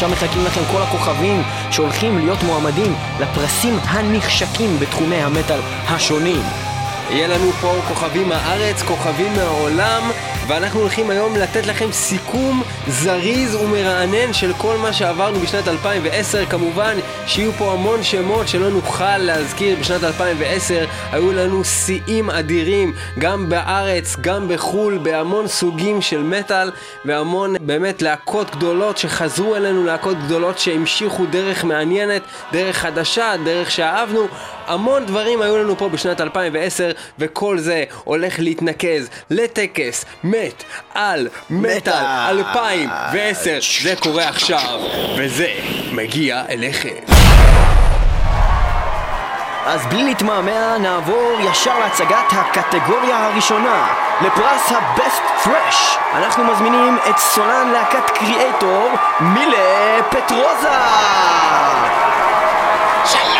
שם 0.00 0.10
מחכים 0.10 0.44
לכם 0.44 0.60
כל 0.72 0.82
הכוכבים 0.82 1.42
שהולכים 1.70 2.18
להיות 2.18 2.42
מועמדים 2.42 2.94
לפרסים 3.20 3.74
הנחשקים 3.88 4.78
בתחומי 4.80 5.16
המטאל 5.16 5.60
השונים. 5.88 6.42
יהיה 7.10 7.28
לנו 7.28 7.52
פה 7.52 7.74
כוכבים 7.88 8.28
מהארץ, 8.28 8.82
כוכבים 8.82 9.32
מהעולם, 9.32 10.10
ואנחנו 10.46 10.80
הולכים 10.80 11.10
היום 11.10 11.36
לתת 11.36 11.66
לכם 11.66 11.92
סיכום 11.92 12.62
זריז 12.88 13.54
ומרענן 13.54 14.32
של 14.32 14.52
כל 14.58 14.76
מה 14.76 14.92
שעברנו 14.92 15.38
בשנת 15.40 15.68
2010. 15.68 16.46
כמובן 16.46 16.96
שיהיו 17.26 17.52
פה 17.52 17.72
המון 17.72 18.02
שמות 18.02 18.48
שלא 18.48 18.70
נוכל 18.70 19.18
להזכיר 19.18 19.76
בשנת 19.80 20.04
2010. 20.04 20.86
היו 21.12 21.32
לנו 21.32 21.64
שיאים 21.64 22.30
אדירים, 22.30 22.92
גם 23.18 23.48
בארץ, 23.48 24.16
גם 24.20 24.48
בחו"ל, 24.48 24.98
בהמון 24.98 25.48
סוגים 25.48 26.02
של 26.02 26.22
מטאל, 26.22 26.70
והמון 27.04 27.54
באמת 27.60 28.02
להקות 28.02 28.50
גדולות 28.56 28.98
שחזרו 28.98 29.56
אלינו, 29.56 29.84
להקות 29.84 30.18
גדולות 30.18 30.58
שהמשיכו 30.58 31.26
דרך 31.26 31.64
מעניינת, 31.64 32.22
דרך 32.52 32.76
חדשה, 32.76 33.32
דרך 33.44 33.70
שאהבנו. 33.70 34.28
המון 34.70 35.06
דברים 35.06 35.42
היו 35.42 35.58
לנו 35.58 35.76
פה 35.78 35.88
בשנת 35.88 36.20
2010, 36.20 36.90
וכל 37.18 37.58
זה 37.58 37.84
הולך 38.04 38.34
להתנקז 38.38 39.08
לטקס 39.30 40.04
מת 40.24 40.64
על 40.94 41.28
מטאל 41.50 42.38
2010. 42.38 43.58
זה 43.82 43.94
קורה 43.96 44.28
עכשיו, 44.28 44.80
וזה 45.18 45.48
מגיע 45.92 46.42
אליכם. 46.48 46.94
אז 49.66 49.86
בלי 49.86 50.04
להתמהמה, 50.04 50.78
נעבור 50.78 51.32
ישר 51.40 51.78
להצגת 51.78 52.32
הקטגוריה 52.32 53.26
הראשונה, 53.26 53.94
לפרס 54.20 54.72
ה-Best 54.72 55.46
Fresh. 55.46 55.98
אנחנו 56.14 56.44
מזמינים 56.44 56.98
את 57.10 57.18
סולן 57.18 57.68
להקת 57.72 58.10
קריאטור, 58.10 58.90
מילה 59.20 59.98
פטרוזה! 60.10 60.68
שלום 63.04 63.39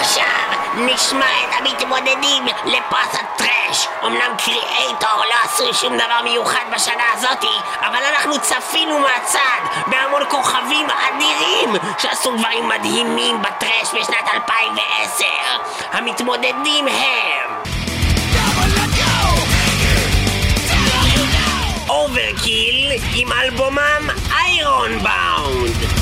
עכשיו 0.00 0.60
נשמע 0.74 1.26
את 1.44 1.54
המתמודדים 1.58 2.44
לפרס 2.46 3.14
הטרש. 3.14 3.88
אמנם 4.06 4.36
קריאייטור 4.44 5.24
לא 5.30 5.34
עשו 5.44 5.74
שום 5.74 5.96
דבר 5.96 6.22
מיוחד 6.24 6.64
בשנה 6.74 7.02
הזאתי, 7.14 7.56
אבל 7.80 7.98
אנחנו 8.14 8.40
צפינו 8.40 8.98
מהצד 8.98 9.60
בהמון 9.86 10.22
כוכבים 10.28 10.86
אדירים 10.90 11.76
שעשו 11.98 12.36
דברים 12.36 12.68
מדהימים 12.68 13.42
בטרש 13.42 13.94
בשנת 13.94 14.34
2010. 14.34 15.24
המתמודדים 15.92 16.88
הם... 16.88 17.62
אוברקיל 21.88 22.92
עם 23.14 23.32
אלבומם 23.32 24.08
איירון 24.32 24.98
באונד 24.98 25.99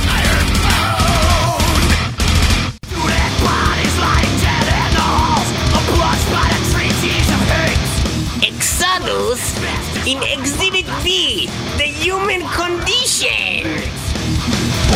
in 10.08 10.23
Exhibit 10.23 10.86
B, 11.05 11.51
The 11.77 11.85
Human 11.85 12.41
Condition. 12.48 13.61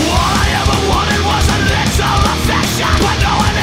I 0.08 0.44
ever 0.56 0.78
wanted 0.88 1.20
was 1.28 1.46
a 1.52 1.58
little 1.68 2.20
affection, 2.32 2.88
but 3.04 3.20
no 3.20 3.36
one 3.36 3.61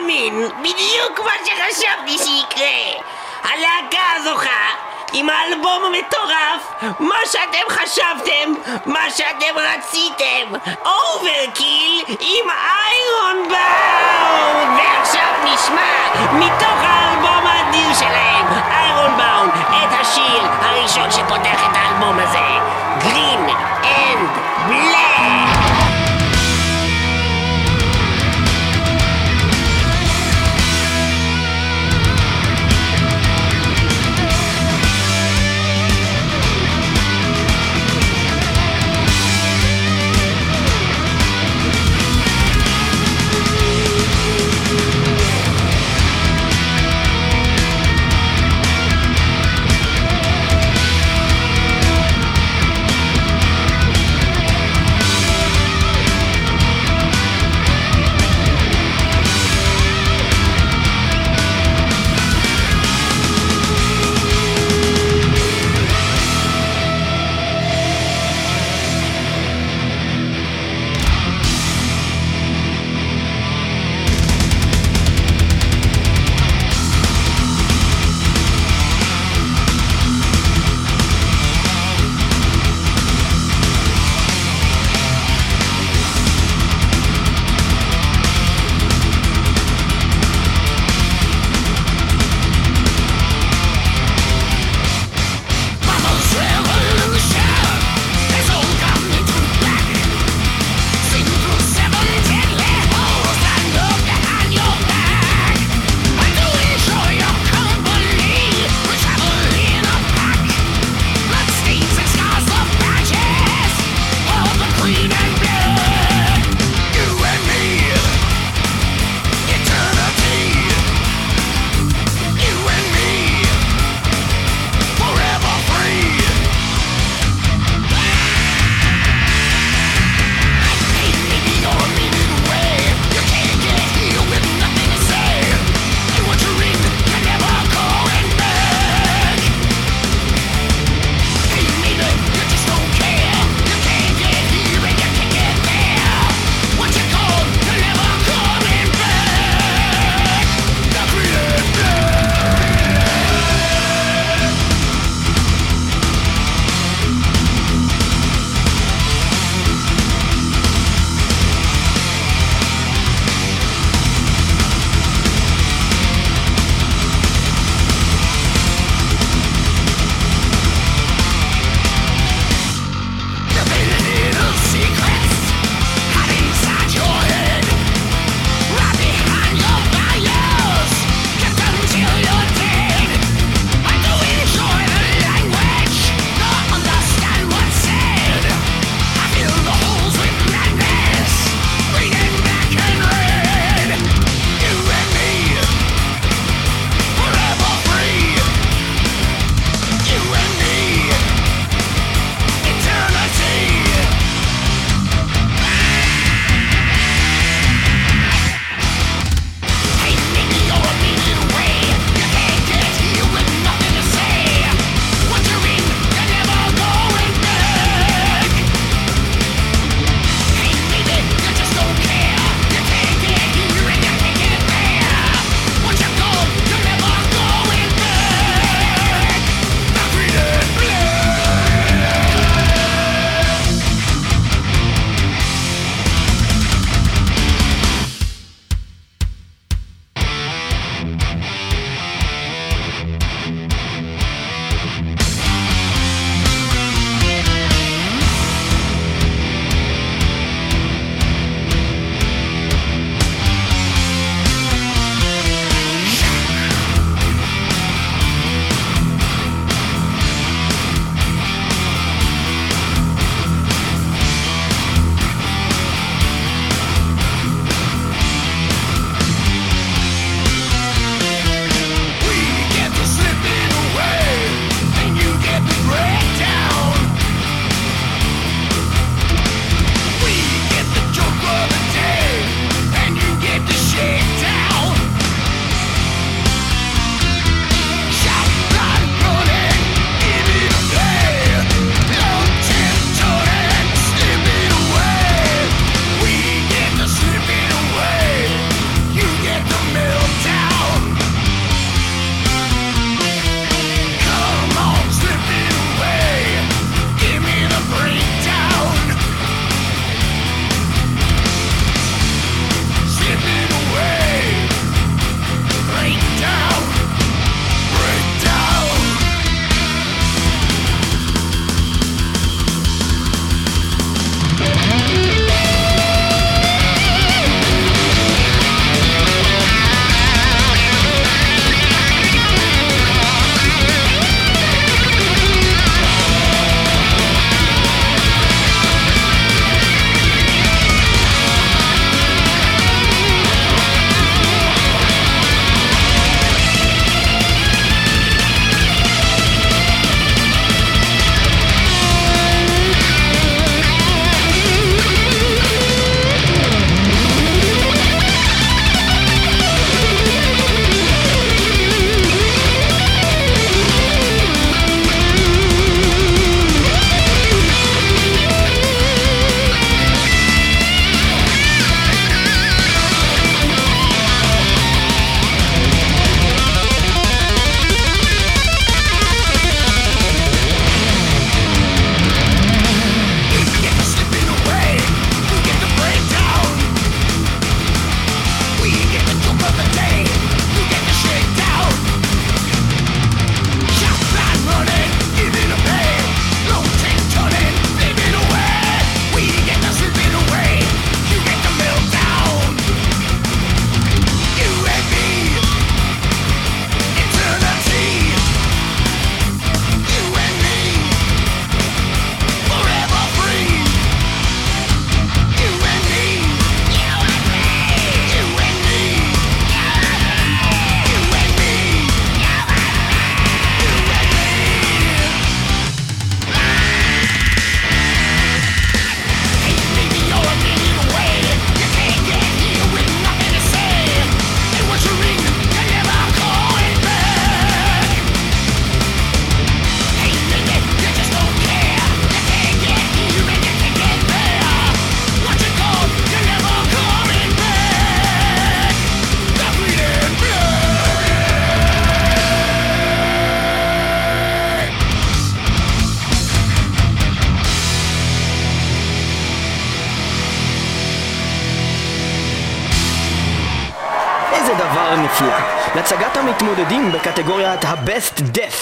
מאמין, 0.00 0.48
בדיוק 0.58 1.20
מה 1.24 1.32
שחשבתי 1.44 2.18
שיקרה. 2.18 3.02
הלהקה 3.42 4.02
הזוכה 4.16 4.66
עם 5.12 5.28
האלבום 5.28 5.84
המטורף, 5.84 6.92
מה 6.98 7.16
שאתם 7.24 7.68
חשבתם, 7.68 8.72
מה 8.86 9.10
שאתם 9.10 9.54
רציתם, 9.56 10.58
Overkill 10.84 12.04
עם 12.08 12.50
Ironbound! 12.50 14.78
ועכשיו 14.78 15.32
נשמע 15.44 16.28
מתוך 16.32 16.78
האלבום 16.80 17.46
האדיר 17.46 17.94
שלהם, 17.94 18.46
Ironbound, 18.70 19.52
את 19.70 20.00
השיר 20.00 20.42
הראשון 20.62 21.10
שפותח 21.10 21.70
את 21.70 21.76
האלבום 21.76 22.18
הזה, 22.18 22.58
Green 22.98 23.46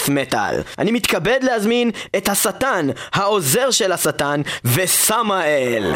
Metal, 0.09 0.55
אני 0.79 0.91
מתכבד 0.91 1.39
להזמין 1.41 1.91
את 2.17 2.29
השטן, 2.29 2.87
העוזר 3.13 3.71
של 3.71 3.91
השטן, 3.91 4.41
וסמאל. 4.65 5.95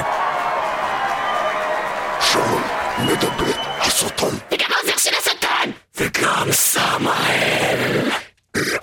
שלום, 2.32 2.64
מדבר 3.00 3.52
השטן. 3.80 4.36
וגם 4.52 4.70
העוזר 4.76 4.98
של 4.98 5.12
השטן! 5.20 5.72
וגם 5.98 6.52
סמאל. 6.52 8.12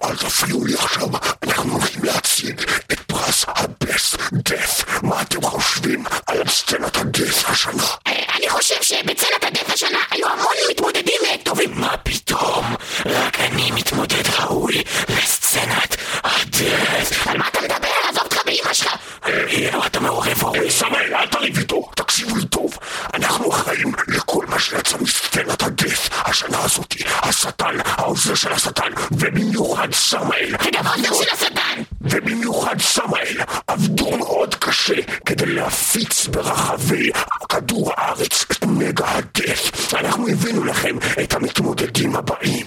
אל 0.04 0.16
תפריעו 0.16 0.64
לי 0.64 0.75
עכשיו, 0.75 1.08
אנחנו 1.42 1.73
הולכים 1.73 2.04
להציג 2.04 2.61
את 2.92 3.00
פרס 3.00 3.44
ה-Best 3.49 4.18
Death. 4.49 5.06
מה 5.06 5.23
אתם 5.23 5.42
חושבים 5.42 6.04
על 6.26 6.49
סצנת 6.49 6.97
הדף 6.97 7.50
השנה? 7.50 7.82
אני 8.06 8.49
חושב 8.49 8.82
שבצלת 8.82 9.44
הדף 9.44 9.70
השנה 9.73 9.99
היו 10.11 10.26
המון 10.26 10.54
מתמודדים 10.70 11.20
טובים. 11.42 11.70
מה 11.75 11.97
מתמודד 13.78 14.28
ראוי 14.38 14.82
לסצנת 15.08 15.97
הדף. 16.25 17.26
על 17.26 17.38
מה 17.38 17.49
אתה 17.49 17.61
מדבר? 17.61 17.88
עזוב 18.08 18.23
אותך 18.23 18.38
באמא 18.47 18.73
שלך! 18.73 18.97
אתה 19.87 20.00
מעורב 20.00 20.42
אורי. 20.42 20.70
סמאל, 20.70 21.14
אל 21.14 21.26
תריב 21.26 21.58
איתו, 21.58 21.90
תקשיבו 21.94 22.37
לי 22.37 22.44
טוב. 22.44 22.78
אנחנו 23.14 23.50
אחראים 23.50 23.92
לכל 24.08 24.47
מה 24.49 24.58
שיצא 24.58 24.97
מסצנת 25.00 25.62
הדף 25.62 26.08
השנה 26.12 26.58
הזאתי. 26.64 27.04
השטן, 27.23 27.76
העוזר 27.85 28.35
של 28.35 28.52
השטן, 28.52 28.92
ובמיוחד 29.11 29.88
סמאל. 29.92 30.54
וגם 30.66 30.87
העוזר 30.87 31.25
של 31.25 31.30
השטן! 31.32 31.82
ובמיוחד 32.00 32.80
סמאל 32.80 33.37
עבדו 33.66 34.16
מאוד 34.16 34.54
קשה 34.54 35.02
כדי 35.26 35.47
להפיץ 35.47 36.26
ברחבי 36.26 37.11
כדור 37.49 37.92
הארץ 37.97 38.44
את 38.52 38.64
מגה 38.64 39.06
הדף. 39.08 39.94
אנחנו 39.94 40.28
הבאנו 40.28 40.64
לכם 40.64 40.97
את 41.23 41.35
המתמודדים 41.35 42.16
הבאים. 42.16 42.66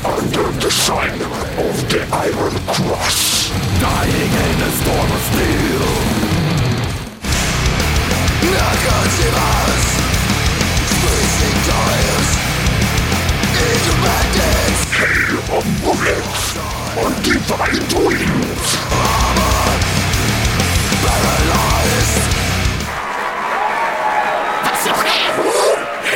under 0.05 0.45
the 0.61 0.71
sign 0.71 1.21
of 1.65 1.75
the 1.89 2.01
Iron 2.25 2.55
Cross. 2.73 3.19
Dying 3.81 4.33
in 4.45 4.57
a 4.61 4.71
storm 4.79 5.09
of 5.11 5.21
steel. 5.29 5.85
Hail 14.99 15.37
of 15.57 15.65
bullets 15.83 16.57
on 16.97 17.11
divine 17.23 17.85
wings. 18.05 18.69
was 21.99 22.38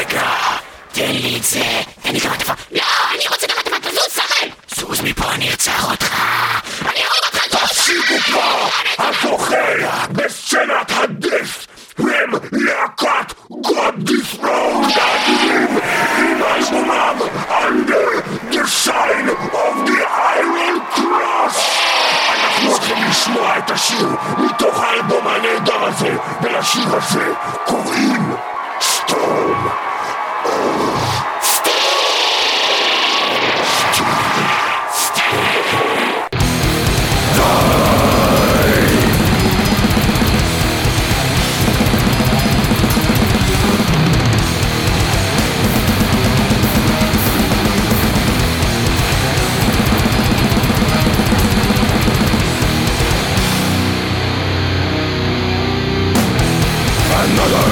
רגע, 0.07 0.29
תן 0.91 1.12
לי 1.12 1.38
את 1.38 1.43
זה. 1.43 1.81
תן 2.01 2.12
לי 2.13 2.19
גם 2.19 2.31
הטפה! 2.31 2.53
לא! 2.72 2.81
אני 3.15 3.27
רוצה 3.29 3.48
גם 3.48 3.55
הטפה! 3.60 3.89
תזוז, 3.89 4.07
סמל! 4.10 4.50
זוז 4.75 5.01
מפה, 5.01 5.31
אני 5.31 5.50
ארצח 5.50 5.91
אותך. 5.91 6.13
אני 6.81 6.89
אוריד 7.05 7.24
אותך! 7.25 7.53
לא! 7.53 7.60
תפסיקו 7.60 8.15
כבר! 8.25 8.67
הזוכה 9.00 9.55
בסצנת 10.12 10.91
הדף 10.91 11.67
הם 11.98 12.31
להקת 12.51 13.33
God 13.51 14.10
Dethroned 14.10 15.00
האדירים 15.01 15.77
עם 16.17 16.43
אלבומם 16.43 17.17
Under 17.50 18.22
the 18.51 18.86
Sign 18.86 19.29
of 19.53 19.89
the 19.89 20.01
Iron 20.38 20.98
Cross 20.98 21.57
אנחנו 22.43 22.69
הולכים 22.69 22.98
לשמוע 23.10 23.57
את 23.57 23.72
השיר 23.72 24.07
מתוך 24.38 24.79
האלבום 24.79 25.27
הנהדר 25.27 25.86
הזה 25.86 26.17
ולשיר 26.41 26.95
הזה 26.95 27.33
קוראים 27.65 28.36
סטורם 28.81 29.69
another. 57.24 57.70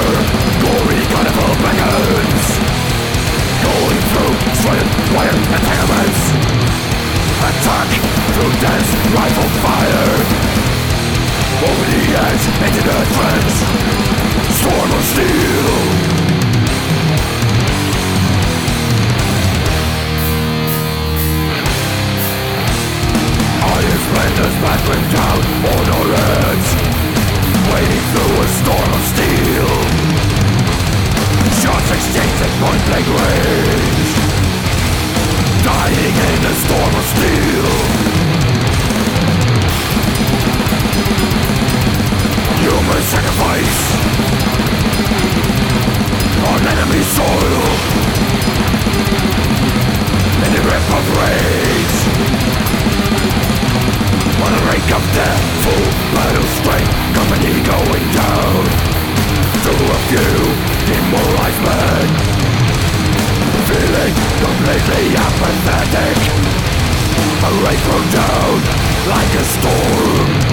Glory 0.62 1.00
carnival 1.12 1.52
beckons 1.60 2.46
Going 3.60 4.00
through 4.10 4.34
strident 4.56 4.92
wire 5.12 5.36
entanglements 5.36 6.22
Attack 7.42 7.88
through 8.32 8.52
dense 8.62 8.90
rifle 9.12 9.50
fire. 9.60 10.14
Over 11.68 11.84
the 11.90 12.02
edge 12.26 12.44
into 12.64 12.82
the 12.86 12.98
trench. 13.16 13.54
Storm 14.58 14.90
of 14.98 15.04
steel. 15.10 15.68
I 23.64 23.78
explain 23.90 24.32
This 24.38 24.56
battling 24.62 25.06
down 25.10 25.40
on 25.72 25.84
our 25.96 26.08
heads 26.16 26.91
Wading 27.72 28.06
through 28.12 28.34
a 28.40 28.48
storm 28.60 28.90
of 28.96 29.02
steel. 29.12 29.72
Shots 31.60 31.90
exchanged 31.96 32.40
at 32.46 32.52
point 32.60 32.82
blank 32.88 33.06
range. 33.20 34.10
Dying 35.64 36.16
in 36.30 36.40
a 36.44 36.54
storm 36.64 36.92
of 37.00 37.04
steel. 37.12 37.68
Human 42.62 43.02
sacrifice 43.14 43.80
On 46.50 46.60
enemy 46.74 47.02
soil. 47.18 47.64
In 50.44 50.50
the 50.56 50.62
rip 50.68 50.86
of 50.98 51.04
rage. 51.20 52.41
On 54.42 54.50
the 54.50 54.60
brink 54.66 54.88
of 54.90 55.02
death, 55.14 55.42
full 55.62 55.86
battle 56.14 56.48
strength, 56.58 56.90
company 57.14 57.54
going 57.62 58.06
down. 58.10 58.62
To 59.62 59.70
a 59.70 59.98
few 60.10 60.34
demoralized 60.90 61.62
men 61.62 62.42
Feeling 63.68 64.14
completely 64.42 65.14
apathetic. 65.14 66.18
A 67.46 67.50
rain 67.62 67.78
from 67.86 68.02
down 68.10 68.58
like 69.08 69.32
a 69.34 69.44
storm. 69.44 70.51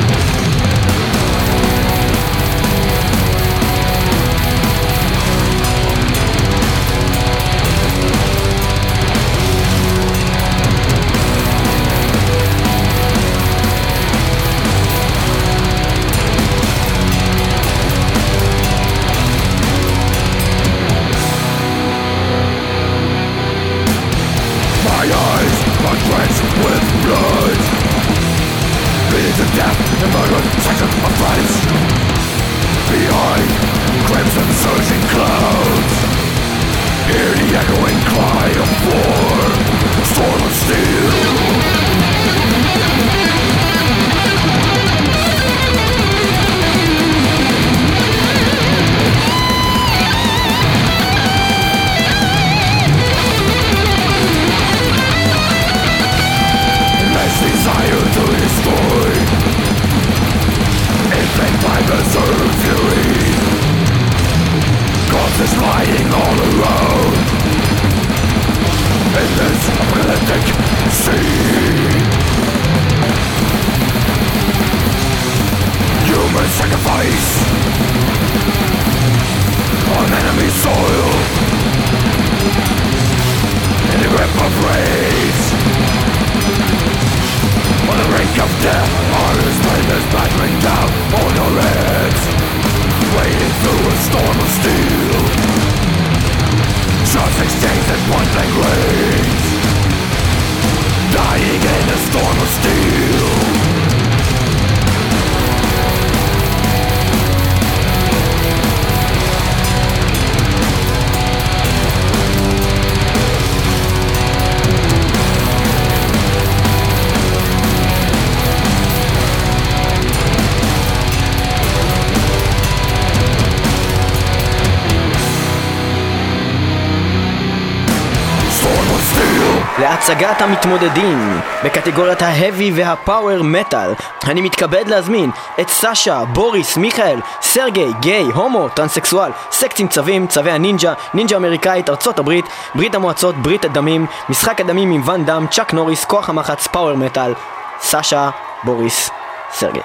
להצגת 130.22 130.42
המתמודדים 130.42 131.40
בקטגוריית 131.64 132.22
ה 132.22 132.30
Heavy 132.30 132.72
וה 132.76 132.95
Power 132.95 133.44
Metal 133.44 133.94
אני 134.28 134.42
מתכבד 134.42 134.88
להזמין 134.88 135.32
את 135.62 135.70
סאשה, 135.70 136.26
בוריס, 136.26 136.78
מיכאל, 136.78 137.20
סרגי, 137.42 137.92
גיי, 138.00 138.24
הומו, 138.24 138.70
טרנסקסואל, 138.70 139.32
סקסים 139.52 139.88
צבים, 139.88 140.28
צבי 140.28 140.52
הנינג'ה, 140.52 140.94
נינג'ה 141.14 141.38
אמריקאית, 141.38 141.90
ארצות 141.90 142.20
הברית, 142.20 142.46
ברית 142.76 142.96
המועצות, 142.96 143.36
ברית 143.36 143.66
הדמים, 143.66 144.06
משחק 144.30 144.62
הדמים 144.62 144.92
עם 144.92 145.02
ואן 145.06 145.26
דאם, 145.26 145.48
צ'אק 145.48 145.74
נוריס, 145.74 146.06
כוח 146.06 146.30
המחץ, 146.30 146.68
Power 146.68 146.94
Metal, 146.94 147.34
סאשה, 147.82 148.30
בוריס, 148.64 149.10
סרגי. 149.54 149.82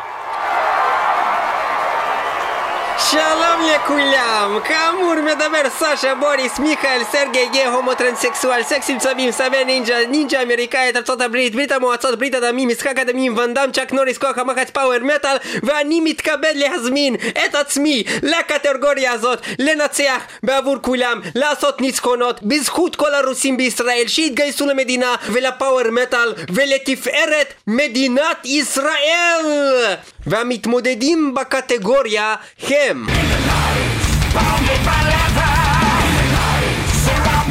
שלום 2.98 3.53
לכולם! 3.64 4.58
כאמור 4.64 5.14
מדבר 5.14 5.70
סשה, 5.78 6.14
בוריס, 6.14 6.58
מיכאל, 6.58 7.00
סרגי, 7.12 7.48
גיי, 7.52 7.66
הומו, 7.66 7.94
טרנסקסואל, 7.94 8.62
סקסים 8.62 8.98
צבים, 8.98 9.30
צבי 9.30 9.64
נינג'ה, 9.64 10.06
נינג'ה 10.06 10.42
אמריקאית, 10.42 10.96
ארצות 10.96 11.20
הברית, 11.20 11.54
ברית 11.54 11.72
המועצות, 11.72 12.18
ברית 12.18 12.34
הדמים, 12.34 12.68
משחק 12.68 12.98
הדמים, 12.98 13.36
ואנדאם, 13.36 13.72
צ'אק 13.72 13.92
נוריס, 13.92 14.18
כוח 14.18 14.38
המחץ, 14.38 14.70
Power 14.70 14.98
Metal, 14.98 15.36
ואני 15.62 16.00
מתכבד 16.00 16.52
להזמין 16.54 17.14
את 17.14 17.54
עצמי 17.54 18.04
לקטגוריה 18.22 19.12
הזאת, 19.12 19.38
לנצח 19.58 20.22
בעבור 20.42 20.76
כולם, 20.80 21.20
לעשות 21.34 21.80
ניצחונות, 21.80 22.42
בזכות 22.42 22.96
כל 22.96 23.14
הרוסים 23.14 23.56
בישראל 23.56 24.04
שהתגייסו 24.06 24.66
למדינה 24.66 25.14
ולפאוור 25.32 25.90
מטאל 25.90 26.34
ולתפארת 26.52 27.54
מדינת 27.66 28.44
ישראל! 28.44 29.94
והמתמודדים 30.26 31.34
בקטגוריה 31.34 32.34
הם 32.68 33.06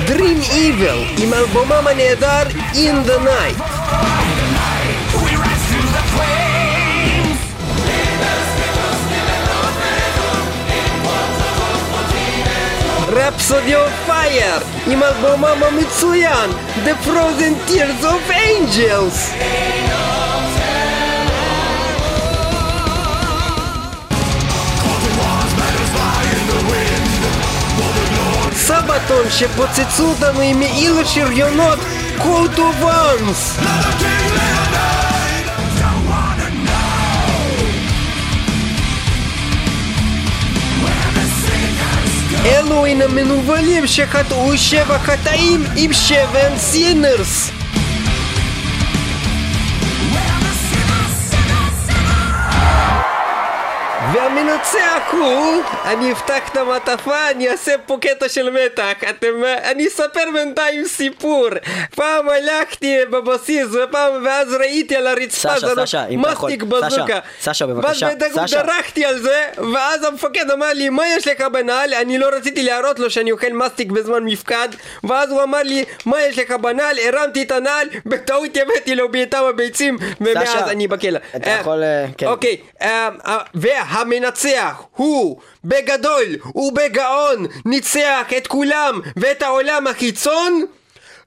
Dream 0.08 0.42
Evil 0.52 1.22
עם 1.24 1.34
אלבומם 1.34 1.88
הנהדר 1.88 2.44
In 2.74 3.08
the 3.08 3.20
Night 3.26 3.74
רפסודי 13.16 13.76
אוף 13.76 13.92
פייר 14.06 14.60
עם 14.88 15.04
אלבומם 15.04 15.64
המצוין 15.64 16.50
The 16.86 17.08
Frozen 17.08 17.70
Tears 17.70 18.04
of 18.04 18.32
Angels 18.32 19.34
Сабатон 28.68 29.30
ще 29.36 29.48
поцецуданими 29.48 30.66
Іли 30.82 31.06
Шир'йонот 31.06 31.80
Колду 32.24 32.74
Ванс! 32.82 33.54
Элуина 42.46 43.08
минувалим 43.08 43.88
ще 43.88 44.06
хат 44.06 44.28
ущева 44.32 45.00
хатаим 45.06 45.68
им 45.78 45.94
ще 45.94 46.28
вен 46.34 46.60
синерс! 46.60 47.63
והמנצח 54.36 55.12
הוא... 55.12 55.64
אני 55.86 56.12
אפתח 56.12 56.50
את 56.52 56.58
המעטפה, 56.58 57.30
אני 57.30 57.50
אעשה 57.50 57.78
פה 57.86 57.98
קטע 58.02 58.30
של 58.30 58.50
מתח. 58.50 59.10
אתם... 59.10 59.28
אני 59.64 59.88
אספר 59.88 60.24
בינתיים 60.34 60.86
סיפור. 60.86 61.48
פעם 61.96 62.30
הלכתי 62.30 62.98
בבסיס, 63.10 63.68
ופעם... 63.68 64.26
ואז 64.26 64.54
ראיתי 64.54 64.96
על 64.96 65.08
הרצפה 65.08 65.50
סשה, 65.56 65.60
זרוק 65.60 65.80
סשה, 65.80 66.08
אם 66.08 66.22
אתה 66.22 66.32
יכול. 66.32 66.56
בזוקה. 66.56 67.20
סשה, 67.42 67.54
סשה, 67.54 67.66
בבקשה. 67.66 68.10
ואז. 68.36 68.54
דרכתי 68.54 69.06
על 69.06 69.20
זה, 69.20 69.46
ואז 69.74 70.04
המפקד 70.04 70.52
אמר 70.52 70.74
לי, 70.74 70.90
מה 70.90 71.08
יש 71.08 71.28
לך 71.28 71.42
בנעל? 71.42 71.94
אני 71.94 72.18
לא 72.18 72.30
רציתי 72.36 72.64
להראות 72.64 73.00
לו 73.00 73.10
שאני 73.10 73.32
אוכל 73.32 73.54
מסטיק 73.54 73.92
בזמן 73.92 74.24
מפקד, 74.24 74.70
ואז 75.04 75.32
הוא 75.32 75.44
אמר 75.44 75.64
לי, 75.64 75.86
מה 76.06 76.22
יש 76.22 76.40
לך 76.40 76.52
בנעל? 76.52 76.96
הרמתי 77.00 77.44
את 77.44 77.52
הנעל, 77.52 77.88
בטעות 78.06 78.58
הבאתי 78.62 78.96
לו 78.96 79.12
בעיטה 79.12 79.44
בביצים, 79.44 79.98
ומאז 80.22 80.68
אני 80.68 80.88
בכלא. 80.88 81.20
אתה 81.36 81.50
אה, 81.50 81.60
יכול, 81.60 81.84
אה, 81.84 82.06
כן. 82.18 82.28
אוקיי, 82.28 82.58
אה, 82.82 83.10
והמנצח 84.24 84.84
הוא 84.96 85.42
בגדול 85.66 86.26
ובגאון 86.56 87.46
ניצח 87.66 88.26
את 88.38 88.48
כולם 88.48 89.00
ואת 89.18 89.42
העולם 89.42 89.88
החיצון 89.88 90.66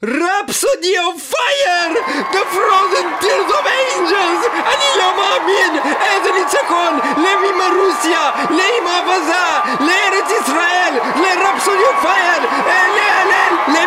רפסודי 0.05 0.99
אוף 0.99 1.35
פייר! 1.35 2.03
The 2.33 2.55
Frozen 2.55 3.25
Tears 3.25 3.51
of 3.51 3.67
Angels! 3.67 4.47
אני 4.67 4.99
לא 4.99 5.17
מאמין! 5.17 5.95
איזה 6.01 6.31
ניצחון! 6.39 6.99
לאמא 7.17 7.65
רוסיה! 7.77 8.31
לאמא 8.51 9.01
אבזה! 9.01 9.75
לארץ 9.81 10.31
ישראל! 10.43 10.95
לרפסודי 11.17 11.83
אוף 11.83 12.03
פייר! 12.03 12.43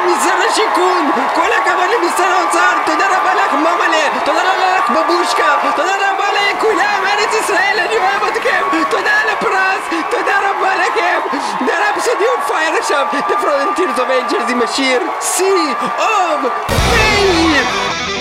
למשרד 0.09 0.49
השיכון! 0.51 1.11
כל 1.35 1.51
הכבוד 1.57 1.89
למשרד 1.95 2.31
האוצר! 2.31 2.73
תודה 2.85 3.05
רבה 3.07 3.33
לך 3.33 3.53
ממלא! 3.53 4.19
תודה 4.25 4.41
רבה 4.41 4.77
לך 4.77 4.89
בבושקה! 4.89 5.55
תודה 5.75 5.95
רבה 5.95 6.25
לכולם! 6.31 7.01
ארץ 7.05 7.33
ישראל! 7.43 7.79
אני 7.79 7.97
אוהב 7.97 8.23
אתכם! 8.23 8.61
תודה 8.89 9.11
על 9.23 9.29
הפרס! 9.29 10.01
תודה 10.09 10.37
רבה 10.49 10.75
לכם! 10.75 11.37
The 11.65 11.71
Rhapsody 11.71 12.23
of 12.23 12.49
Fire 12.51 12.79
עכשיו! 12.79 13.07
The 13.11 13.33
Frozen 13.43 13.79
Tears 13.79 13.99
of 13.99 14.31
Angels 14.31 14.51
עם 14.51 14.61
השיר 14.61 15.01
Sea 15.21 15.85
of 15.97 16.49
Pain! 16.69 18.18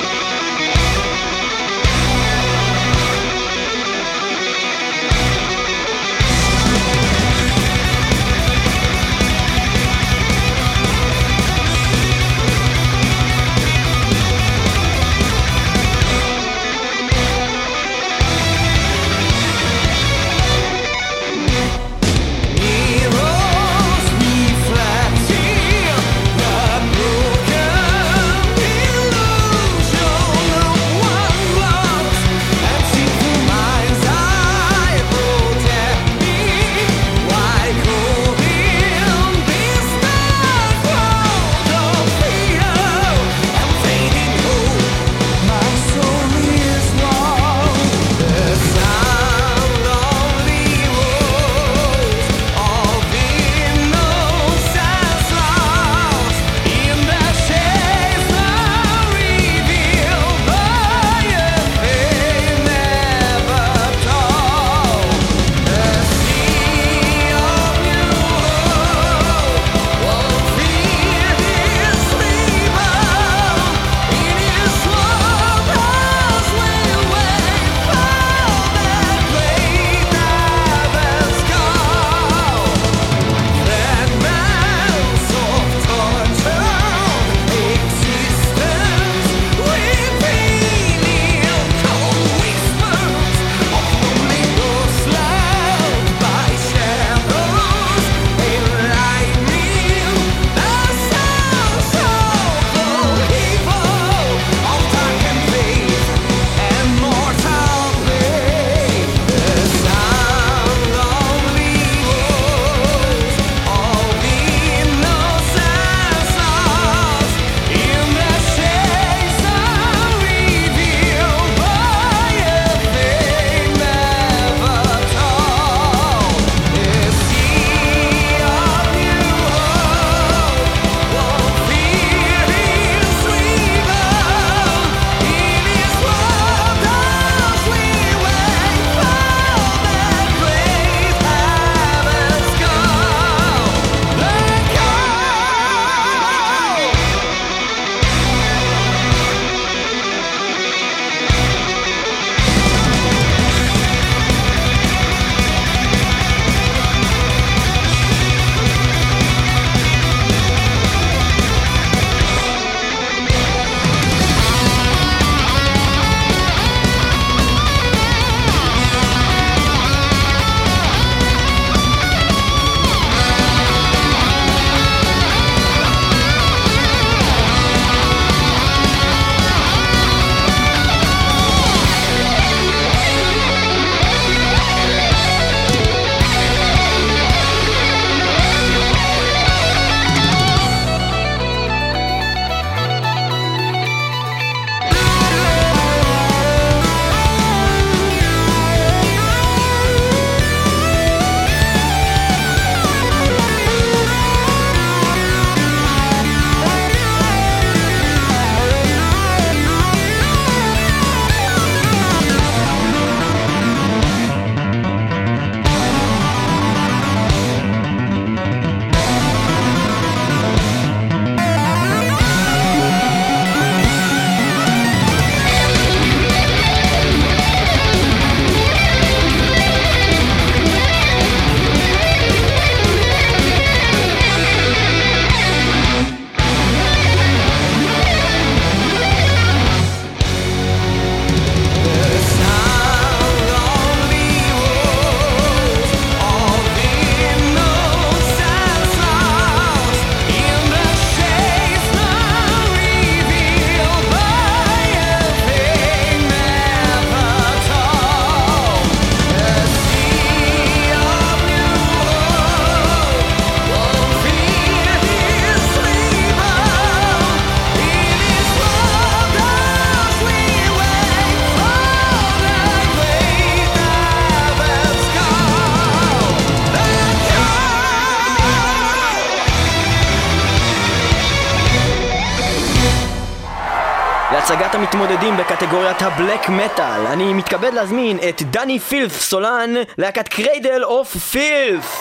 בקטגוריית 285.68 286.02
ה 286.03 286.10
Black 286.10 286.49
Metal. 286.49 287.07
אני 287.07 287.33
מתכבד 287.33 287.74
להזמין 287.74 288.18
את 288.28 288.42
דני 288.42 288.78
Filth 288.79 289.21
סולן, 289.20 289.74
להקת 289.98 290.28
Cradle 290.29 290.85
of 290.85 291.16
Filth. 291.16 292.01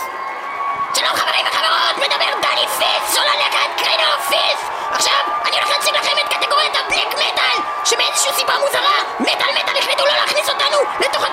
שלום 0.94 1.14
חברים 1.14 1.46
וחברות, 1.46 1.96
מדבר 1.96 2.32
דני 2.42 2.66
פיס, 2.78 3.14
סולן 3.14 3.38
להקת 3.38 3.82
Cradle 3.82 4.10
of 4.16 4.28
Filth! 4.28 4.60
עכשיו, 4.90 5.20
אני 5.46 5.56
הולך 5.56 5.70
להציג 5.70 5.94
לכם 5.94 6.16
את 6.18 6.28
קטגוריית 6.32 6.76
ה 6.76 6.82
Black 6.82 7.14
Metal, 7.14 7.58
שמאיזושהי 7.84 8.32
סיבה 8.32 8.52
מוזרה, 8.64 8.98
Metal 9.20 9.50
Metal 9.58 9.76
החליטו 9.78 10.04
לא 10.06 10.12
להכניס 10.12 10.48
אותנו 10.48 10.78
לתוך 11.00 11.27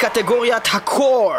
קטגוריית 0.00 0.68
הקור. 0.72 1.32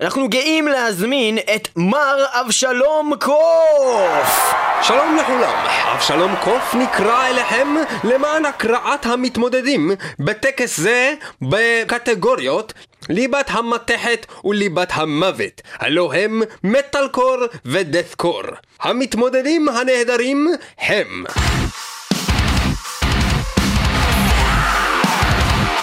אנחנו 0.00 0.28
גאים 0.28 0.68
להזמין 0.68 1.38
את 1.38 1.68
מר 1.76 2.24
אבשלום 2.32 3.12
קוף! 3.20 4.54
שלום 4.82 5.16
לכולם, 5.16 5.66
אבשלום 5.94 6.34
קוף 6.44 6.74
נקרא 6.74 7.26
אליכם 7.28 7.68
למען 8.04 8.44
הקראת 8.44 9.06
המתמודדים 9.06 9.90
בטקס 10.18 10.80
זה 10.80 11.14
בקטגוריות 11.42 12.72
ליבת 13.08 13.50
המתכת 13.50 14.26
וליבת 14.44 14.88
המוות, 14.92 15.60
הלא 15.78 16.12
הם 16.14 16.42
מטאל 16.64 17.08
קור 17.08 17.36
ודאט 17.64 18.14
קור. 18.16 18.42
המתמודדים 18.80 19.68
הנהדרים 19.68 20.48
הם 20.78 21.24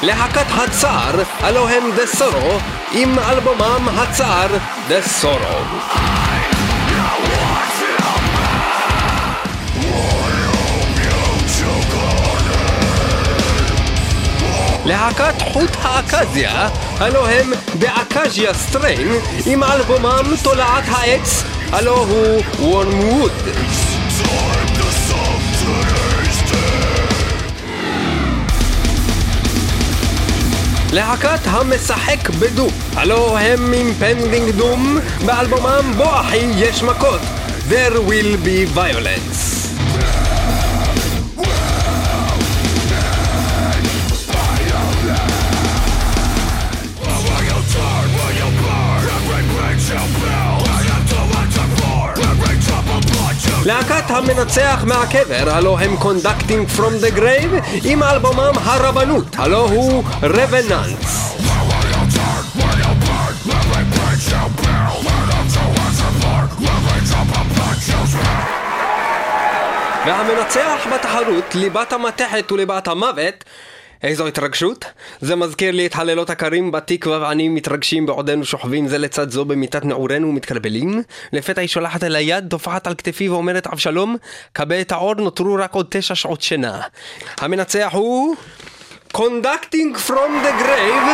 להקת 0.06 0.46
הצער, 0.52 1.24
הלו 1.40 1.68
הם 1.68 1.92
The 1.96 2.08
Sorrow, 2.08 2.60
עם 2.92 3.20
אלבומם 3.20 3.88
הצער 3.98 4.48
The 4.88 5.02
Sorrow. 5.02 5.60
להקת 14.86 15.42
חוט 15.42 15.72
האקציה, 15.82 16.70
הלו 17.00 17.28
הם 17.28 17.54
The 17.80 18.05
Acacia 18.05 18.54
Strain, 18.54 19.08
עם 19.46 19.64
אלבומם 19.64 20.36
תולעת 20.44 20.84
העץ, 20.88 21.44
הלו 21.72 21.98
הוא 21.98 22.42
Wormwood. 22.60 23.32
להקת 30.96 31.40
המשחק 31.46 32.30
בדו, 32.30 32.68
הלו 32.94 33.38
הם 33.38 33.74
Impending 33.74 34.50
Doom, 34.50 34.98
באלבומם 35.26 35.94
בוא 35.98 36.20
אחי 36.20 36.46
יש 36.58 36.84
מכות, 36.84 37.22
There 37.70 38.00
will 38.00 38.38
be 38.46 38.78
violence. 38.78 39.65
להקת 54.10 54.30
המנצח 54.30 54.84
מהקבר, 54.88 55.50
הלו 55.50 55.80
הם 55.80 55.96
Conducting 55.98 56.78
From 56.78 57.06
the 57.06 57.18
Grave, 57.18 57.84
עם 57.84 58.04
אלבומם 58.04 58.52
הרבנות, 58.64 59.26
הלו 59.36 59.70
הוא 59.70 60.04
Revenants. 60.22 61.36
והמנצח 70.06 70.88
בתחרות, 70.94 71.56
ליבת 71.56 71.94
המתכת 71.94 72.52
וליבת 72.52 72.88
המוות, 72.88 73.44
איזו 74.04 74.28
התרגשות. 74.28 74.86
זה 75.22 75.36
מזכיר 75.36 75.72
לי 75.72 75.86
את 75.86 75.96
הלילות 75.96 76.30
הקרים 76.30 76.72
בתקווה 76.72 77.22
ואני 77.22 77.50
מתרגשים 77.50 78.06
בעודנו 78.06 78.46
שוכבים 78.46 78.88
זה 78.88 78.98
לצד 78.98 79.30
זו 79.30 79.46
במיטת 79.46 79.86
נעורינו 79.86 80.28
ומתקלבלים. 80.28 81.04
לפתע 81.34 81.62
היא 81.62 81.70
שולחת 81.70 82.04
אל 82.04 82.16
היד, 82.16 82.46
טופחת 82.50 82.88
על 82.88 82.96
כתפי 82.96 83.30
ואומרת 83.30 83.68
אבשלום, 83.68 84.16
כבה 84.54 84.82
את 84.82 84.92
האור, 84.92 85.16
נותרו 85.16 85.56
רק 85.60 85.74
עוד 85.74 85.86
תשע 85.90 86.16
שעות 86.16 86.42
שינה. 86.42 86.82
המנצח 87.40 87.90
הוא... 87.92 88.36
Conducting 89.16 89.96
from 90.08 90.32
the 90.44 90.54
Grave, 90.62 91.10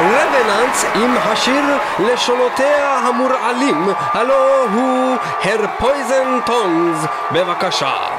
Revenants 0.00 0.98
עם 0.98 1.16
השיר 1.16 1.64
לשונותיה 1.98 2.98
המורעלים, 2.98 3.88
הלו 3.98 4.64
הוא 4.72 5.16
Her 5.42 5.82
Poison 5.82 6.48
Tongues, 6.48 7.06
בבקשה. 7.32 8.15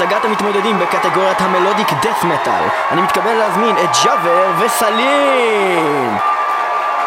להצגת 0.00 0.24
המתמודדים 0.24 0.78
בקטגוריית 0.78 1.40
המלודיק 1.40 1.92
דף 1.92 2.24
מטאל. 2.24 2.64
אני 2.90 3.02
מתכוון 3.02 3.36
להזמין 3.36 3.76
את 3.76 3.90
ג'אבר 4.04 4.52
וסלים! 4.58 6.18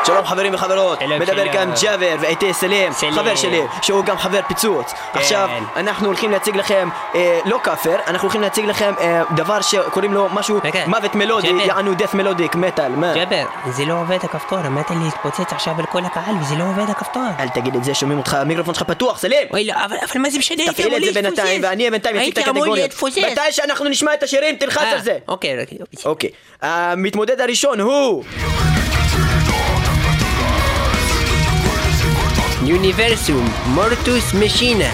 שלום 0.08 0.26
חברים 0.26 0.53
וחברות, 0.53 1.01
מדבר. 1.20 1.53
כאן 1.53 1.72
ג'אבר 1.82 2.16
ואיתי 2.20 2.53
סלים. 2.53 2.93
חבר 3.12 3.36
שלי, 3.36 3.62
שהוא 3.82 4.05
גם 4.05 4.18
חבר 4.18 4.39
פיצוץ. 4.47 4.91
כן. 4.91 5.20
עכשיו, 5.20 5.49
אנחנו 5.76 6.08
הולכים 6.08 6.32
להציג 6.32 6.58
לכם, 6.58 6.89
אה, 7.16 7.39
לא 7.45 7.60
כאפר, 7.64 7.95
אנחנו 8.08 8.26
הולכים 8.26 8.41
להציג 8.41 8.66
לכם 8.66 8.93
אה, 8.99 9.22
דבר 9.36 9.62
שקוראים 9.62 10.14
לו 10.14 10.28
משהו 10.34 10.60
מוות 10.88 11.16
מלודי. 11.16 11.47
יענו 11.47 11.93
דף 11.93 12.14
מלודיק, 12.14 12.55
מטאל, 12.55 12.91
מה? 12.91 13.14
ג'אבר, 13.14 13.45
זה 13.70 13.86
לא 13.86 13.93
עובד 14.01 14.18
הכפתור, 14.24 14.60
עמדת 14.60 14.91
להתפוצץ 14.91 15.53
עכשיו 15.53 15.80
על 15.80 15.86
כל 15.86 16.05
הקהל 16.05 16.36
וזה 16.41 16.55
לא 16.55 16.64
עובד 16.64 16.89
הכפתור. 16.89 17.24
אל 17.39 17.49
תגיד 17.49 17.76
את 17.76 17.84
זה, 17.84 17.93
שומעים 17.93 18.20
אותך, 18.20 18.34
המיקרופון 18.34 18.74
שלך 18.74 18.84
פתוח, 18.84 19.18
סלים! 19.20 19.47
אוי 19.51 19.66
לא, 19.66 19.74
אבל, 19.86 19.95
מה 20.16 20.30
זה 20.30 20.38
משנה? 20.39 20.58
הייתי 20.64 20.74
תפעיל 20.74 20.88
אמור 20.88 21.10
את 21.10 21.14
זה. 21.14 21.22
בינתיים, 21.22 21.62
ואני 21.64 21.89
בינתיים 21.89 22.18
אציג 22.18 22.39
את 22.39 22.47
הקטגוריות. 22.47 22.91
מתי 23.03 23.51
שאנחנו 23.51 23.89
נשמע 23.89 24.14
את 24.14 24.24
השירים, 24.24 24.55
תלחץ 24.55 24.82
אה, 24.82 24.91
על 24.91 25.01
זה. 25.01 25.18
אוקיי, 25.28 25.62
אוקיי. 25.62 25.78
אוקיי. 25.82 25.99
אוקיי, 26.05 26.30
המתמודד 26.62 27.41
הראשון 27.41 27.80
הוא... 27.80 28.24
Universum, 32.68 33.49
Mortuus 33.65 34.34
Machina. 34.34 34.91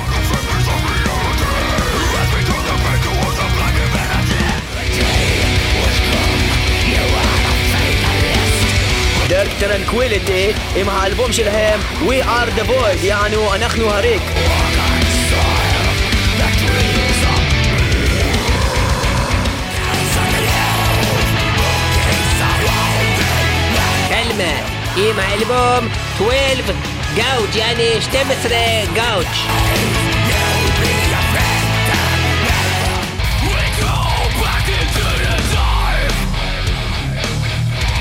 Dark 9.28 9.49
Tranquillity 9.59 10.51
עם 10.76 10.89
האלבום 10.89 11.32
שלהם 11.32 11.80
We 12.01 12.26
are 12.26 12.59
the 12.59 12.69
void, 12.69 13.05
יענו 13.05 13.53
אנחנו 13.53 13.89
הריק. 13.89 14.21
קלמה, 24.09 24.53
עם 24.97 25.19
האלבום 25.19 25.89
12 26.15 26.92
גאוץ', 27.16 27.55
יעני 27.55 28.01
12 28.01 28.57
גאוץ'. 28.93 29.28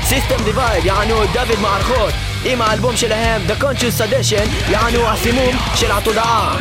סיסטם 0.03 0.43
דיווייד, 0.43 0.85
יענו 0.85 1.15
דוד 1.33 1.59
מערכות, 1.61 2.13
עם 2.45 2.61
האלבום 2.61 2.97
שלהם 2.97 3.41
The 3.47 3.63
Conscious 3.63 4.01
Sedition, 4.01 4.71
יענו 4.71 5.09
הסימום 5.09 5.55
של 5.75 5.91
התודעה. 5.91 6.55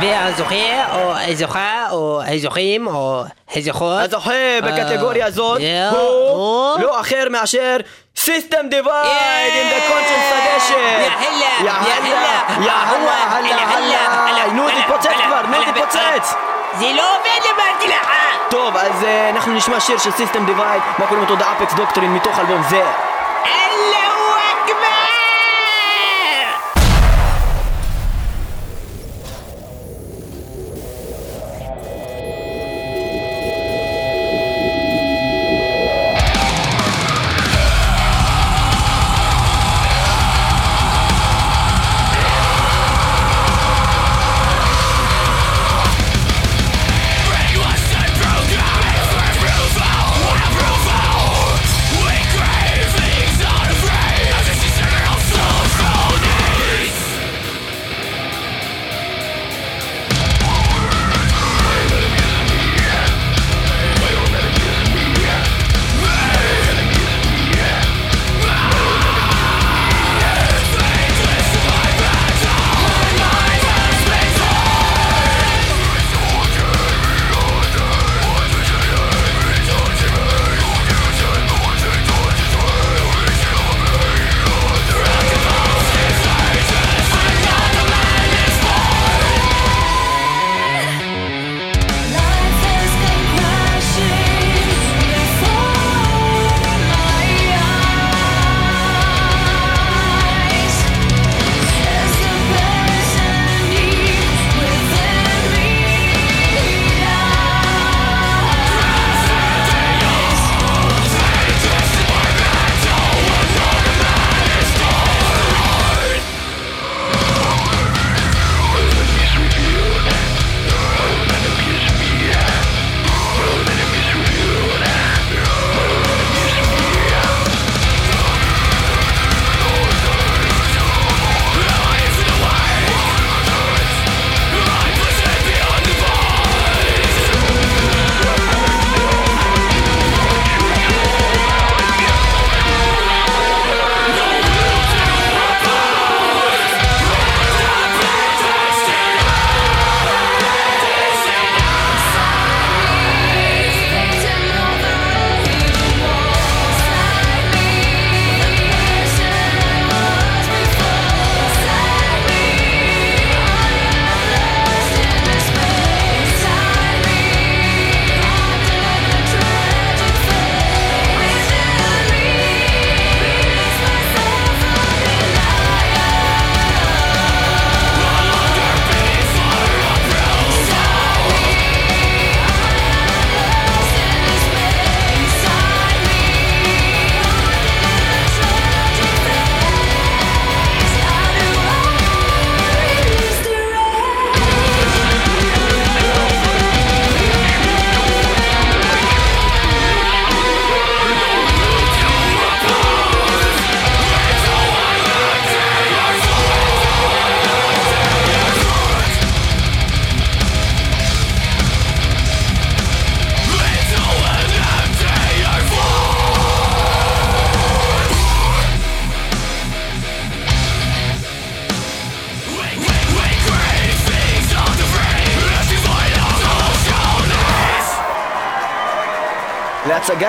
והזוכה, 0.00 0.94
או 0.94 1.12
הזוכה, 1.16 1.86
או 1.90 2.20
הזוכים, 2.26 2.86
או 2.86 3.22
הזוכות. 3.56 4.02
הזוכה 4.02 4.60
בקטגוריה 4.64 5.26
הזאת 5.26 5.60
אה, 5.60 5.90
הוא 5.90 6.80
לא 6.80 7.00
אחר 7.00 7.26
מאשר 7.30 7.76
System 8.16 8.68
Divide 8.70 9.52
עם 9.52 9.68
The 9.70 9.90
Conscious 9.90 10.32
Sedation. 10.32 10.74
יא 10.74 11.10
הלה, 11.10 11.48
יא 11.60 11.70
הלה, 11.70 12.64
יא 12.64 12.70
הלה, 12.70 13.62
הלה, 13.76 14.06
הלה, 14.28 14.52
נו 14.52 14.68
תתפוצץ 14.68 15.16
כבר, 15.26 15.42
נו 15.50 15.72
תתפוצץ. 15.72 16.34
זה 16.78 16.92
לא 16.96 17.02
עובד 17.16 17.46
אמרתי 17.54 17.88
לך! 17.88 18.08
טוב, 18.50 18.76
אז 18.76 19.04
אה, 19.04 19.30
אנחנו 19.30 19.54
נשמע 19.54 19.80
שיר 19.80 19.98
של 19.98 20.10
System 20.10 20.46
Divide, 20.46 20.82
מה 20.98 21.06
קוראים 21.06 21.24
אותו 21.28 21.34
The 21.44 21.46
Apex 21.46 21.74
Doctrine 21.74 22.00
מתוך 22.00 22.38
אלבום 22.38 22.62
זה. 22.70 22.82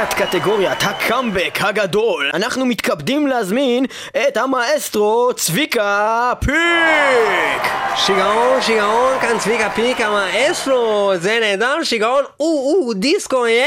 להצגת 0.01 0.13
קטגוריית 0.13 0.83
הקאמבק 0.83 1.57
הגדול. 1.61 2.29
אנחנו 2.33 2.65
מתכבדים 2.65 3.27
להזמין 3.27 3.85
את 4.27 4.37
המאסטרו 4.37 5.29
צביקה 5.35 6.33
פיק! 6.45 7.90
שיגעון, 7.95 8.61
שיגעון, 8.61 9.19
כאן 9.19 9.37
צביקה 9.39 9.69
פיק 9.69 10.01
המאסטרו, 10.01 11.11
זה 11.15 11.37
נהדר, 11.41 11.83
שיגעון, 11.83 12.23
או, 12.39 12.85
או, 12.87 12.93
דיסקו, 12.93 13.47
יא! 13.47 13.65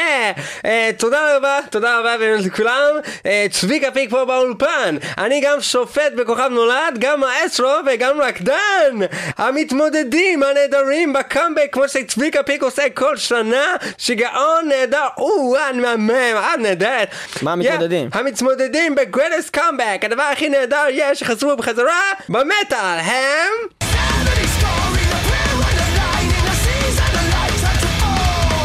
אה, 0.65 0.91
תודה 0.99 1.37
רבה, 1.37 1.59
תודה 1.71 1.99
רבה 1.99 2.17
לכולם, 2.19 2.91
אה, 3.27 3.47
צביקה 3.51 3.91
פיק 3.91 4.11
פה 4.11 4.25
באולפן, 4.25 4.97
אני 5.19 5.41
גם 5.41 5.61
שופט 5.61 6.13
בכוכב 6.17 6.49
נולד, 6.51 6.95
גם 6.99 7.21
מאסטרו 7.21 7.71
וגם 7.87 8.21
רקדן! 8.21 8.99
המתמודדים 9.39 10.43
הנהדרים 10.43 11.13
בקאמבק 11.13 11.69
כמו 11.73 11.89
שצביקה 11.89 12.43
פיק 12.43 12.63
עושה 12.63 12.83
כל 12.95 13.17
שנה, 13.17 13.77
שיגעון 13.99 14.69
נהדר, 14.69 15.07
או, 15.19 15.57
אה, 15.57 15.73
מהמם, 15.73 16.11
אה, 16.11 16.57
נהדרת. 16.59 17.09
מה 17.43 17.53
המתמודדים? 17.53 18.09
Yeah, 18.13 18.19
המתמודדים 18.19 18.95
בגרדסט 18.95 19.51
קאמבק, 19.51 20.01
הדבר 20.03 20.23
הכי 20.23 20.49
נהדר 20.49 20.85
יש 20.91 21.21
שחזרו 21.21 21.57
בחזרה 21.57 22.01
במטאל, 22.29 22.99
הם... 22.99 23.85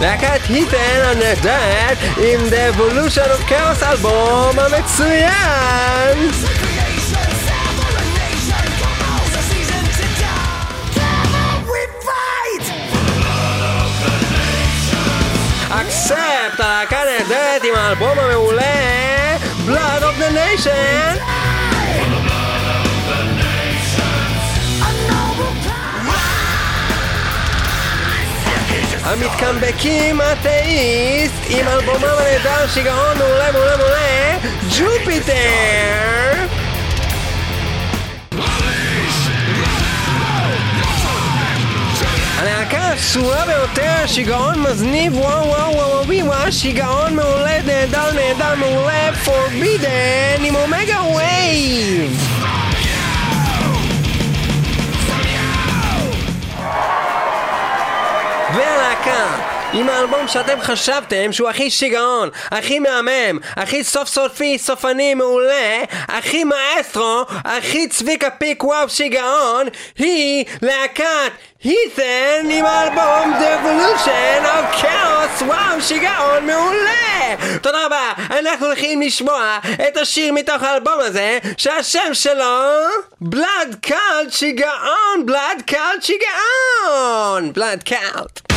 להקת 0.01 0.41
היטן 0.49 1.01
הנהדרת 1.03 1.97
עם 2.17 2.39
The 2.49 2.75
Evolution 2.75 3.27
of 3.27 3.51
Chaos 3.51 3.91
אלבום 3.91 4.59
המצוין! 4.59 6.31
אקספט, 15.69 16.59
הלהקה 16.59 16.97
נהדרת 17.05 17.63
עם 17.63 17.75
האלבום 17.75 18.19
המעולה 18.19 19.37
Blood 19.67 20.01
of 20.01 20.21
the 20.21 20.31
Nation! 20.33 21.38
המתקמבקים 29.09 30.21
אתאיסט 30.21 31.33
עם 31.49 31.67
אלבומם 31.67 32.03
הנהדר 32.03 32.67
שיגעון 32.67 33.17
מעולה 33.17 33.51
מעולה 33.51 33.77
מעולה 33.77 34.37
ג'ופיטר 34.77 36.45
הלהקה 42.37 42.77
האסורה 42.77 43.45
ביותר, 43.45 44.07
שיגעון 44.07 44.61
מזניב, 44.61 45.17
וואו 45.17 45.47
וואו 45.47 45.75
וואו 45.75 46.05
וואו 46.07 46.27
וואו, 46.27 46.51
שיגעון 46.51 47.15
מעולה, 47.15 47.61
נהדר, 47.65 48.13
נהדר, 48.13 48.55
מעולה, 48.55 49.09
Forbidden 49.25 50.43
עם 50.43 50.55
Omega 50.55 51.03
Wave! 51.03 52.38
והלהקה 59.09 59.59
עם 59.73 59.89
האלבום 59.89 60.27
שאתם 60.27 60.61
חשבתם 60.61 61.31
שהוא 61.31 61.49
הכי 61.49 61.69
שיגעון, 61.69 62.29
הכי 62.51 62.79
מהמם, 62.79 63.39
הכי 63.55 63.83
סוף 63.83 64.07
סופי, 64.07 64.57
סופני, 64.57 65.13
מעולה, 65.13 65.83
הכי 66.07 66.43
מאסטרו, 66.43 67.25
הכי 67.29 67.87
צביקה 67.87 68.29
פיק 68.29 68.63
וואו 68.63 68.89
שיגעון, 68.89 69.67
היא 69.97 70.45
להקת 70.61 71.31
הית'ן 71.63 72.49
עם 72.49 72.65
האלבום 72.65 73.33
The 73.33 73.65
Evolution 73.65 74.45
of 74.45 74.81
Chaos. 74.81 75.43
וואו 75.45 75.81
שיגעון 75.81 76.45
מעולה! 76.45 77.35
תודה 77.61 77.85
רבה, 77.85 78.13
אנחנו 78.39 78.65
הולכים 78.65 79.01
לשמוע 79.01 79.59
את 79.87 79.97
השיר 79.97 80.33
מתוך 80.33 80.63
האלבום 80.63 80.99
הזה 80.99 81.39
שהשם 81.57 82.13
שלו 82.13 82.63
בלאד 83.21 83.75
קאלט 83.81 84.31
שיגעון, 84.31 85.25
בלאד 85.25 85.61
קאלט 85.65 86.03
שיגעון, 86.03 87.53
בלאד 87.53 87.83
קאלט 87.83 88.48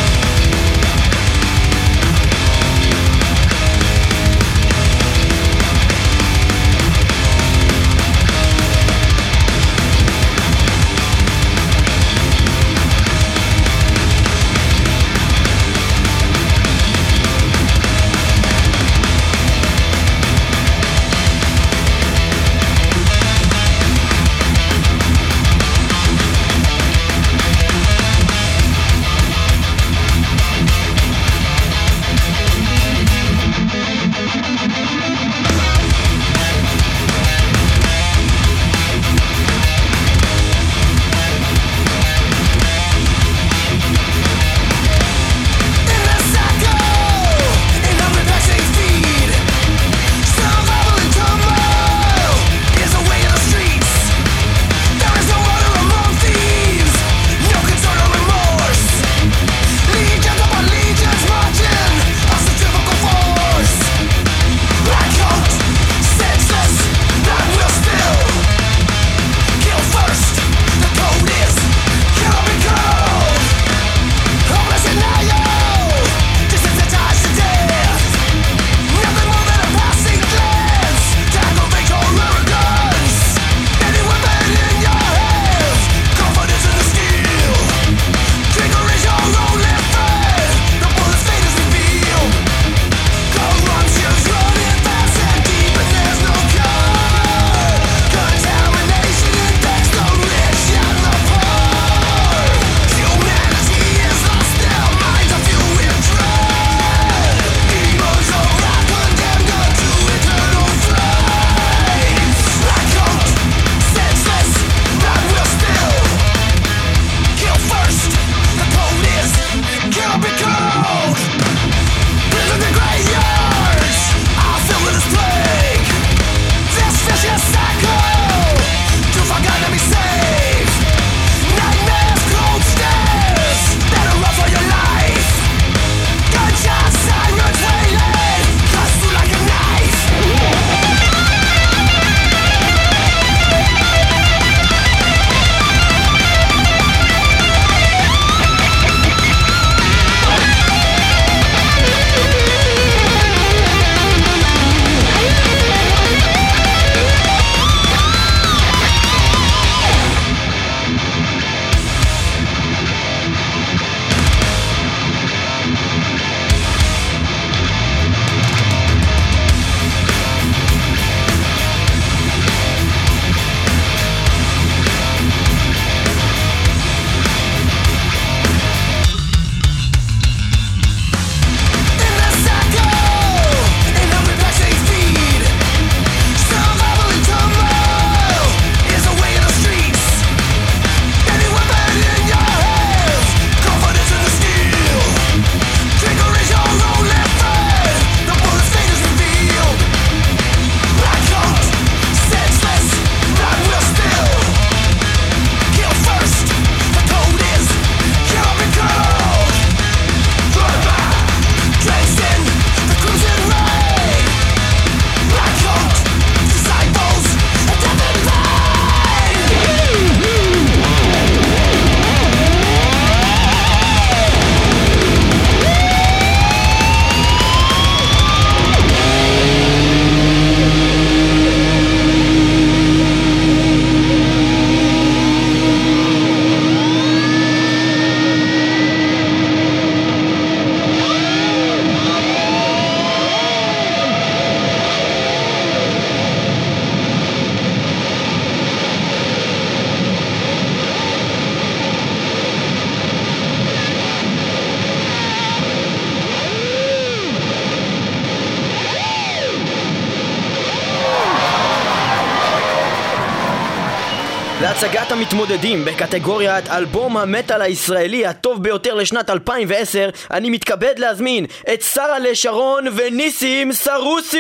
להצגת 265.33 265.43
המתמודדים 265.43 265.85
בקטגוריית 265.85 266.69
אלבום 266.71 267.17
המטאל 267.17 267.63
הישראלי 267.63 268.27
הטוב 268.27 268.63
ביותר 268.63 268.95
לשנת 268.95 269.31
2010 269.31 270.09
אני 270.31 270.51
מתכבד 270.51 270.95
להזמין 270.99 271.47
את 271.75 271.83
שרה 271.83 272.19
לשרון 272.19 272.85
וניסים 272.97 273.73
סרוסי! 273.73 274.39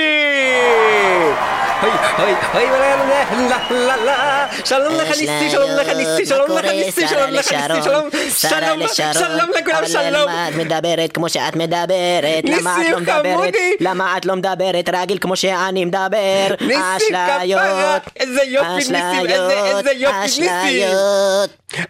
היי, 1.82 1.92
היי, 2.54 2.68
היי, 2.68 3.48
לה, 3.48 3.58
לה, 3.70 3.96
לה. 3.96 4.46
שלום 4.64 4.94
לך 4.94 5.08
ניסי, 5.08 5.50
שלום 5.50 5.70
לך 5.70 5.88
ניסי, 5.88 6.26
שלום 6.26 6.58
לך 6.58 6.64
ניסי, 6.64 7.08
שלום 7.08 7.30
לך 7.30 7.52
ניסי, 7.52 7.78
שלום, 7.82 8.10
שלום, 8.44 9.12
שלום 9.12 9.50
לכולם, 9.58 9.86
שלום. 9.86 10.22
למה 10.22 10.48
את 10.48 10.54
מדברת 10.54 11.12
כמו 11.12 11.28
שאת 11.28 11.56
מדברת? 11.56 12.44
למה 12.44 12.76
את 12.82 12.90
לא 12.90 12.98
מדברת? 13.00 13.54
למה 13.80 14.16
את 14.16 14.26
לא 14.26 14.36
מדברת 14.36 14.88
רגיל 14.92 15.18
כמו 15.20 15.36
שאני 15.36 15.84
מדבר? 15.84 16.54
ניסים 16.60 17.16
כפרה, 17.48 17.98
איזה 18.16 18.42
יופי 18.44 18.82
יופי. 19.92 20.84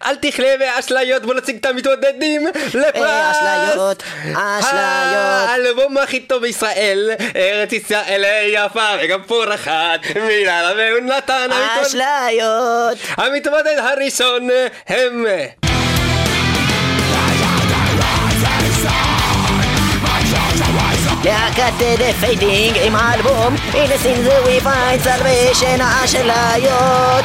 אל 0.05 0.15
תכלה 0.17 0.55
באשליות, 0.59 1.23
בוא 1.23 1.35
נציג 1.35 1.57
את 1.61 1.67
המתמודדים 1.67 2.47
לפרס! 2.75 3.37
אשליות, 3.37 4.03
אשליות. 4.35 5.49
האלבום 5.49 5.99
הכי 5.99 6.21
טוב 6.21 6.43
בישראל, 6.43 7.11
ארץ 7.37 7.73
ישראל 7.73 8.25
יפה 8.49 8.87
וגם 9.03 9.23
פורחת, 9.27 10.01
מילה 10.29 10.71
והוא 10.77 11.01
נתן 11.17 11.49
המתמודד- 11.53 11.87
אשליות. 11.87 12.99
המתמודד 13.17 13.79
הראשון 13.79 14.49
הם... 14.89 15.25
להקת 21.25 21.73
The 21.99 22.13
Fading 22.21 22.77
עם 22.85 22.97
האלבום 22.97 23.57
Sin 24.03 24.23
זה 24.23 24.41
We 24.43 24.61
Find 24.61 25.01
Salvation 25.01 25.81
האשליות 25.81 27.25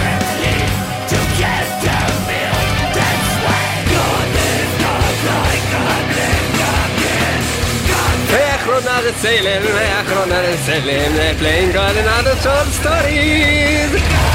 sailing, 9.21 9.61
acronym, 9.61 10.57
sailing, 10.65 11.37
playing 11.37 11.71
God 11.71 11.95
and 11.95 12.07
other 12.07 12.35
short 12.41 12.67
story. 12.79 14.30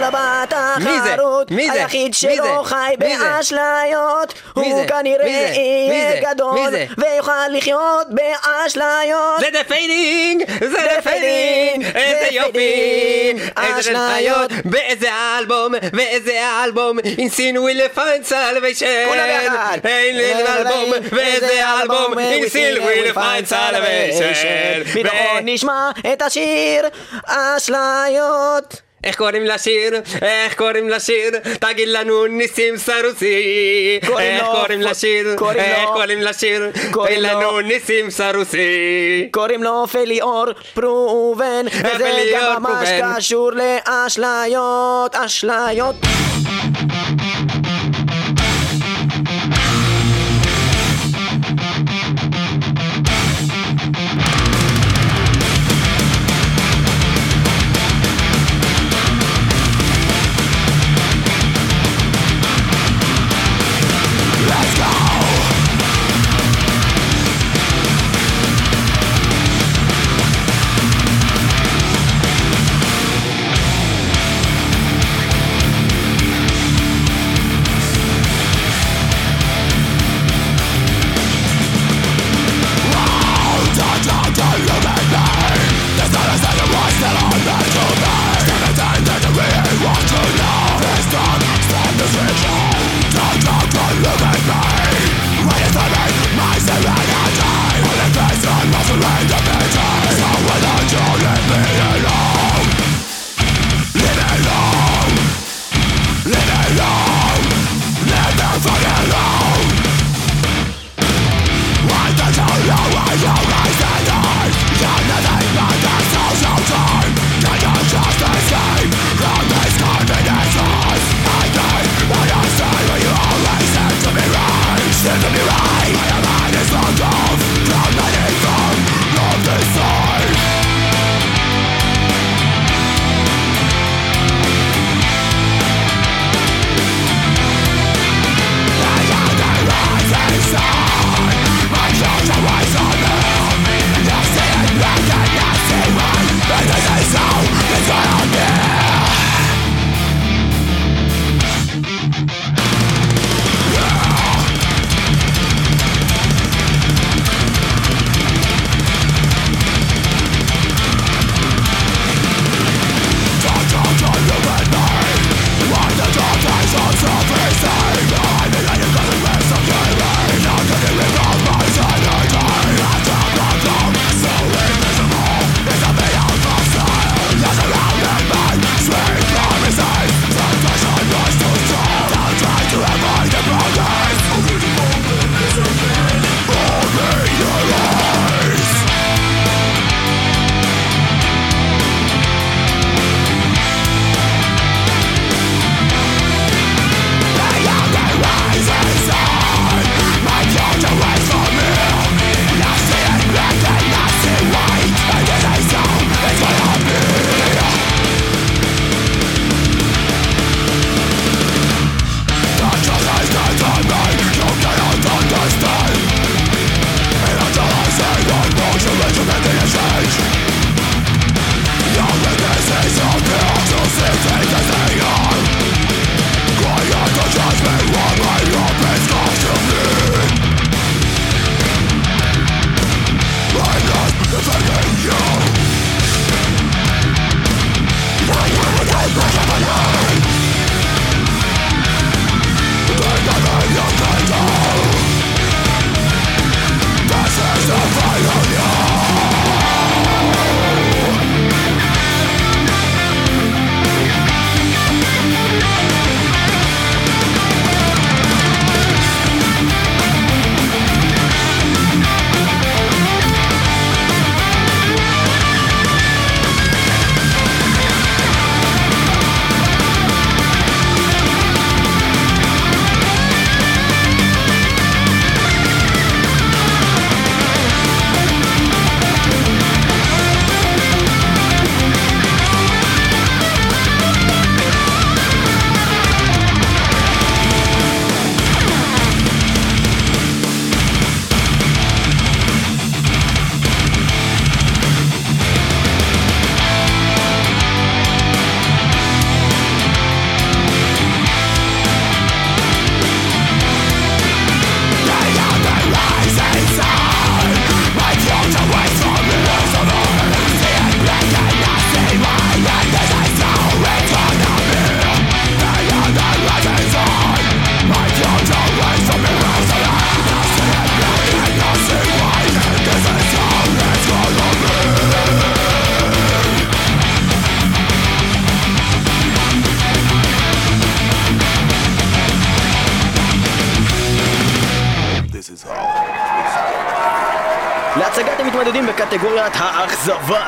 בתחרות 0.00 1.50
מי 1.50 1.70
זה? 1.70 1.72
היחיד 1.72 2.14
שלא? 2.14 2.62
חי? 2.64 2.94
באשליות 2.98 4.34
הוא? 4.54 4.86
כנראה 4.86 5.26
יהיה 5.26 6.32
גדול? 6.32 6.58
ויוכל 6.98 7.48
לחיות 7.50 8.06
באשליות 8.10 9.40
זה 9.40 9.46
דה 9.52 9.64
פיינינג! 9.64 10.44
זה 10.60 10.78
דה 10.94 11.02
פיינינג! 11.02 11.86
איזה 11.94 12.26
יופי! 12.30 13.32
אשליות. 13.54 14.50
באיזה 14.64 15.08
אלבום! 15.38 15.74
באיזה 15.92 16.40
אלבום! 16.64 16.98
In 16.98 17.30
sin 17.36 17.56
will 17.56 17.96
find 17.98 18.28
salvation! 18.28 19.08
כולם. 19.08 19.24
איזה 19.84 20.54
אלבום! 20.56 20.90
באיזה 21.12 21.62
אלבום! 21.82 22.14
In 22.14 22.48
sin 22.50 22.80
will 22.82 23.14
find 23.14 23.50
salvation! 23.50 24.98
מתוכו 24.98 25.38
נשמע 25.42 25.90
את 26.12 26.22
השיר 26.22 26.88
אשליות 27.26 28.83
איך 29.04 29.16
קוראים 29.16 29.44
לשיר? 29.44 29.92
איך 30.22 30.54
קוראים 30.54 30.88
לשיר? 30.88 31.30
תגיד 31.60 31.88
לנו 31.88 32.26
ניסים 32.26 32.76
סרוסי 32.76 33.98
איך 34.18 34.44
קוראים 34.44 34.80
לשיר? 34.80 35.26
איך 35.56 35.88
קוראים 35.92 36.20
לשיר? 36.22 36.70
תגיד 36.92 37.18
לנו 37.18 37.60
ניסים 37.60 38.10
סרוסי 38.10 39.28
קוראים 39.30 39.62
לו 39.62 39.86
פליאור 39.86 40.46
פרובן 40.74 41.66
וזה 41.66 42.32
גם 42.34 42.62
ממש. 42.62 42.88
קשור 43.16 43.50
לאשליות 43.52 45.14
אשליות 45.16 45.94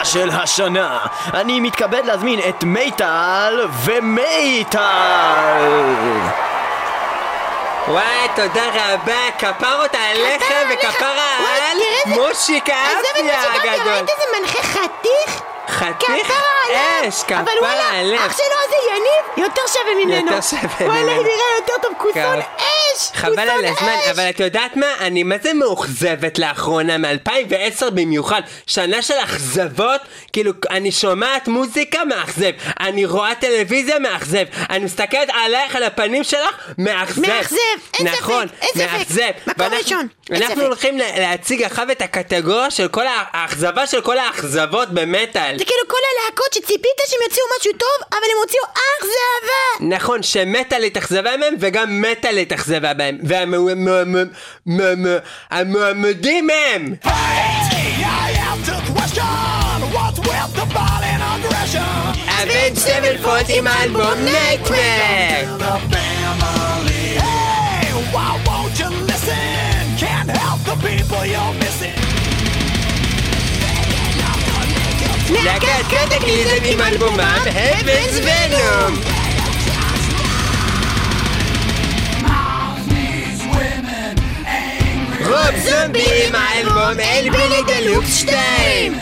של 0.06 0.30
השנה. 0.30 0.98
אני 1.34 1.60
מתכבד 1.60 2.04
להזמין 2.04 2.40
את 2.48 2.64
מיטל 2.64 3.66
ומייטל! 3.84 4.80
וואי, 7.88 8.28
תודה 8.34 8.68
רבה, 8.74 9.30
כפרות 9.38 9.94
עליכם 9.94 10.68
וכפרה 10.74 11.36
על 11.70 11.78
מושיק 12.06 12.70
עזוב 12.70 13.00
את 13.10 13.16
האפיה 13.16 13.40
מושיקה, 13.40 13.72
הגדול. 13.72 13.92
ראית 13.92 14.08
איזה 14.10 14.24
מנחה 14.40 14.62
חתיך? 14.62 15.42
חתיך 15.68 16.26
כפרה 16.26 16.36
עליו. 16.66 17.08
אש, 17.08 17.22
אבל 17.28 17.44
כפרה 17.44 17.68
וואלה, 17.68 18.00
עליך. 18.00 18.20
אח 18.26 18.36
שלו 18.36 18.56
הזה 18.66 18.76
יניב 18.90 19.46
יותר 19.46 19.62
שווה 19.66 19.94
ממנו. 20.04 20.30
יותר 20.30 20.40
שווה 20.40 20.86
וואלה, 20.86 21.02
ממנו. 21.02 21.22
נראה 21.22 21.56
יותר 21.60 21.74
טוב, 21.82 21.92
כוסון 21.98 22.40
אש! 22.96 23.08
חבל 23.14 23.38
על 23.38 23.64
הזמן, 23.64 23.96
אש. 24.04 24.08
אבל 24.10 24.28
את 24.30 24.40
יודעת 24.40 24.76
מה? 24.76 24.86
אני 25.00 25.22
מה 25.22 25.34
זה 25.42 25.54
מאוכזבת 25.54 26.38
לאחרונה, 26.38 26.98
מ-2010 26.98 27.90
במיוחד. 27.90 28.40
שנה 28.66 29.02
של 29.02 29.14
אכזבות, 29.24 30.00
כאילו, 30.32 30.52
אני 30.70 30.92
שומעת 30.92 31.48
מוזיקה, 31.48 32.04
מאכזב. 32.04 32.50
אני 32.80 33.04
רואה 33.04 33.34
טלוויזיה, 33.34 33.98
מאכזב. 33.98 34.44
אני 34.70 34.84
מסתכלת 34.84 35.28
עלייך, 35.44 35.76
על 35.76 35.82
הפנים 35.82 36.24
שלך, 36.24 36.56
מאכזב. 36.78 37.20
מאכזב, 37.28 37.56
אין 37.98 38.08
ספק, 38.08 38.18
נכון, 38.22 38.46
אין 38.62 38.68
ספק. 38.74 38.92
מאכזב. 38.92 39.30
מקום 39.46 39.66
ראשון, 39.78 40.08
אין 40.30 40.42
אנחנו. 40.42 40.62
הולכים 40.62 40.98
לה- 40.98 41.18
להציג 41.18 41.62
עכשיו 41.62 41.90
את 41.90 42.02
הקטגוריה 42.02 42.70
של 42.70 42.88
כל 42.88 43.04
האכזבה 43.32 43.86
של 43.86 44.00
כל 44.00 44.18
האכזבות 44.18 44.90
במטאל. 44.94 45.58
זה 45.58 45.64
כאילו 45.64 45.80
כל 45.88 45.96
הלהקות 46.12 46.52
שציפית 46.52 46.76
שהם 47.06 47.18
יוציאו 47.24 47.44
משהו 47.60 47.72
טוב, 47.72 48.08
אבל 48.10 48.18
הם 48.32 48.38
הוציאו 48.42 48.62
אכזבה! 48.64 49.96
נכון, 49.96 50.22
שמטאל 50.22 50.82
התאכזבה 50.82 51.36
מהם 51.36 51.54
וגם 51.60 52.00
מטאל 52.02 52.38
התאכזבה 52.38 52.85
va 52.94 52.94
même, 52.94 53.18
va 53.22 53.46
me, 53.46 53.74
me, 54.96 55.22
à 55.50 55.64
me, 55.64 55.94
me 55.94 56.14
des 56.14 56.42
help 70.28 70.60
the 70.64 70.76
people 70.86 71.24
you're 71.26 71.54
Heaven's 77.46 78.18
Venom. 78.20 79.25
Rob 85.26 85.56
Zombie 85.58 86.26
עם 86.26 86.34
האלבום 86.34 87.00
Hellbilly 87.00 87.62
Deluxe 87.66 88.16
2! 88.16 88.98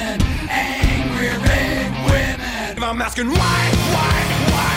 I'm 2.90 3.02
asking 3.02 3.30
why, 3.40 3.62
why, 3.94 4.16
why 4.52 4.76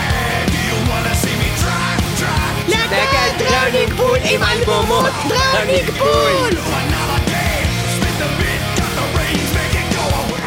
do 0.52 0.58
you 0.68 0.78
wanna 0.90 1.14
see 1.22 1.36
me 1.42 1.50
try, 1.62 1.92
try? 2.20 2.48
להקת 2.68 3.32
Drowning 3.38 3.92
Pool 3.96 4.18
עם 4.24 4.42
אלבומו 4.42 5.02
Drowning 5.28 5.90
Pool! 5.98 6.50
Another 6.50 7.20
day, 7.32 7.58
spit 7.94 8.14
the 8.20 8.28
beat, 8.38 8.62
got 8.78 8.92
the 8.98 9.04
reins, 9.16 9.50
make 9.56 9.76
it 9.80 9.88
go 9.96 10.04
away. 10.20 10.46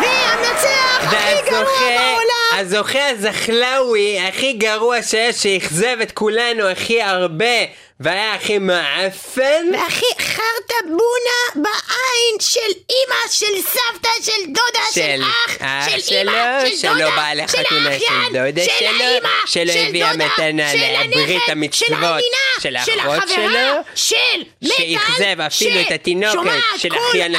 והמנצח 0.00 1.00
הכי 1.02 1.50
גרוע 1.50 1.62
והזוכה, 1.62 1.88
בעולם! 1.96 2.17
הזוכה 2.58 3.08
הזחלאווי 3.08 4.20
הכי 4.20 4.52
גרוע 4.52 5.02
שיש, 5.02 5.42
שאכזב 5.42 5.96
את 6.02 6.12
כולנו 6.12 6.64
הכי 6.64 7.02
הרבה 7.02 7.44
והיה 8.00 8.34
הכי 8.34 8.58
מעפן 8.58 9.66
והכי 9.72 10.06
חרטה 10.38 10.74
בונה 10.84 11.64
בעין 11.66 12.36
של 12.40 12.80
אימא, 12.90 13.28
של 13.30 13.62
סבתא, 13.62 14.08
של 14.22 14.46
דודה, 14.46 14.84
של 14.92 15.00
של 15.00 15.22
אח, 15.22 15.56
אח 15.60 15.88
של 15.88 16.18
אימא, 16.18 16.60
של 16.70 16.76
שלא 16.76 16.92
דודה, 16.92 17.10
בא 17.16 17.46
של 17.46 17.60
לחתונה 17.60 17.98
של 17.98 18.32
דודה 18.32 18.62
של 18.78 18.84
האימא, 18.84 19.28
שלא 19.46 19.72
של 19.72 19.78
הביאה 19.88 20.12
דודה, 20.12 20.26
מתנה 20.26 20.72
של 20.72 21.08
לברית 21.08 21.42
המצוות, 21.48 22.20
של 22.60 22.76
של 22.76 22.76
של 22.84 23.00
האחות 23.00 23.22
החברה, 23.22 23.82
שלו, 23.94 24.42
של 24.64 24.68
שאכזב 24.76 25.40
אפילו 25.40 25.80
את 25.80 25.90
התינוקת, 25.90 26.50
של 26.78 26.88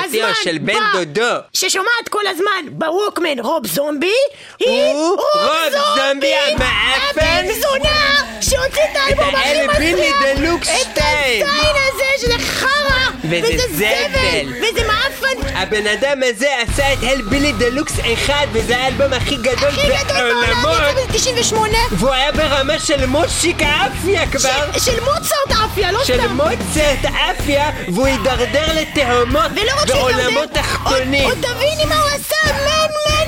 הזמן 0.04 0.32
של 0.44 0.58
בן 0.58 0.80
דודו. 0.94 1.36
ששומעת 1.54 2.10
כל 2.10 2.28
הזמן 2.28 2.66
בווקמן 2.70 3.40
רוב 3.40 3.68
זומבי, 3.68 4.14
היא 4.60 4.94
הוא 4.94 5.18
רוב 5.34 5.74
זומבי 5.96 6.34
המעפן. 6.34 7.20
הבן 7.20 7.54
זונה 7.62 8.24
שהוציא 8.42 8.84
את 8.84 8.96
האלבום 8.96 9.36
הכי 9.36 9.94
מצליח, 9.94 10.64
את 10.64 10.88
2. 10.92 11.46
הזין 11.46 11.76
הזה 11.76 12.04
שזה 12.18 12.40
חרא, 12.40 12.89
וזה 13.24 13.64
זבל. 13.74 14.54
וזה 14.58 14.88
מעפן 14.88 15.56
הבן 15.58 15.88
אדם 15.88 16.22
הזה 16.24 16.48
עשה 16.62 16.94
את 16.94 16.98
הלבילי 17.02 17.52
דלוקס 17.52 17.94
אחד 18.14 18.48
וזה 18.54 18.78
האלבום 18.78 19.14
הכי 19.14 19.36
גדול 19.36 19.70
הכי 19.70 19.88
גדול 20.04 20.34
בעולם, 20.64 20.96
יצא 21.16 21.32
ב-98 21.32 21.56
והוא 21.92 22.12
היה 22.14 22.32
ברמה 22.32 22.80
של 22.80 23.06
מושיק 23.06 23.58
האפיה 23.62 24.28
כבר. 24.32 24.80
של 24.80 25.00
מוצרט 25.00 25.60
אפיה, 25.66 25.92
לא 25.92 26.04
של 26.04 26.18
סתם. 26.18 26.36
מוצרט 26.36 27.14
אפיה 27.32 27.70
והוא 27.94 28.08
הידרדר 28.08 28.68
לתהומות 28.74 29.52
ולא 29.52 29.72
רק 29.82 29.88
שהוא 29.88 30.00
ועולמות 30.00 30.50
תחתונים 30.54 31.24
עוד 31.26 31.38
תביני 31.38 31.86
מה 31.90 31.96
הוא 31.96 32.10
עשה, 32.10 32.36
מן 32.46 32.60
מניה 32.62 33.19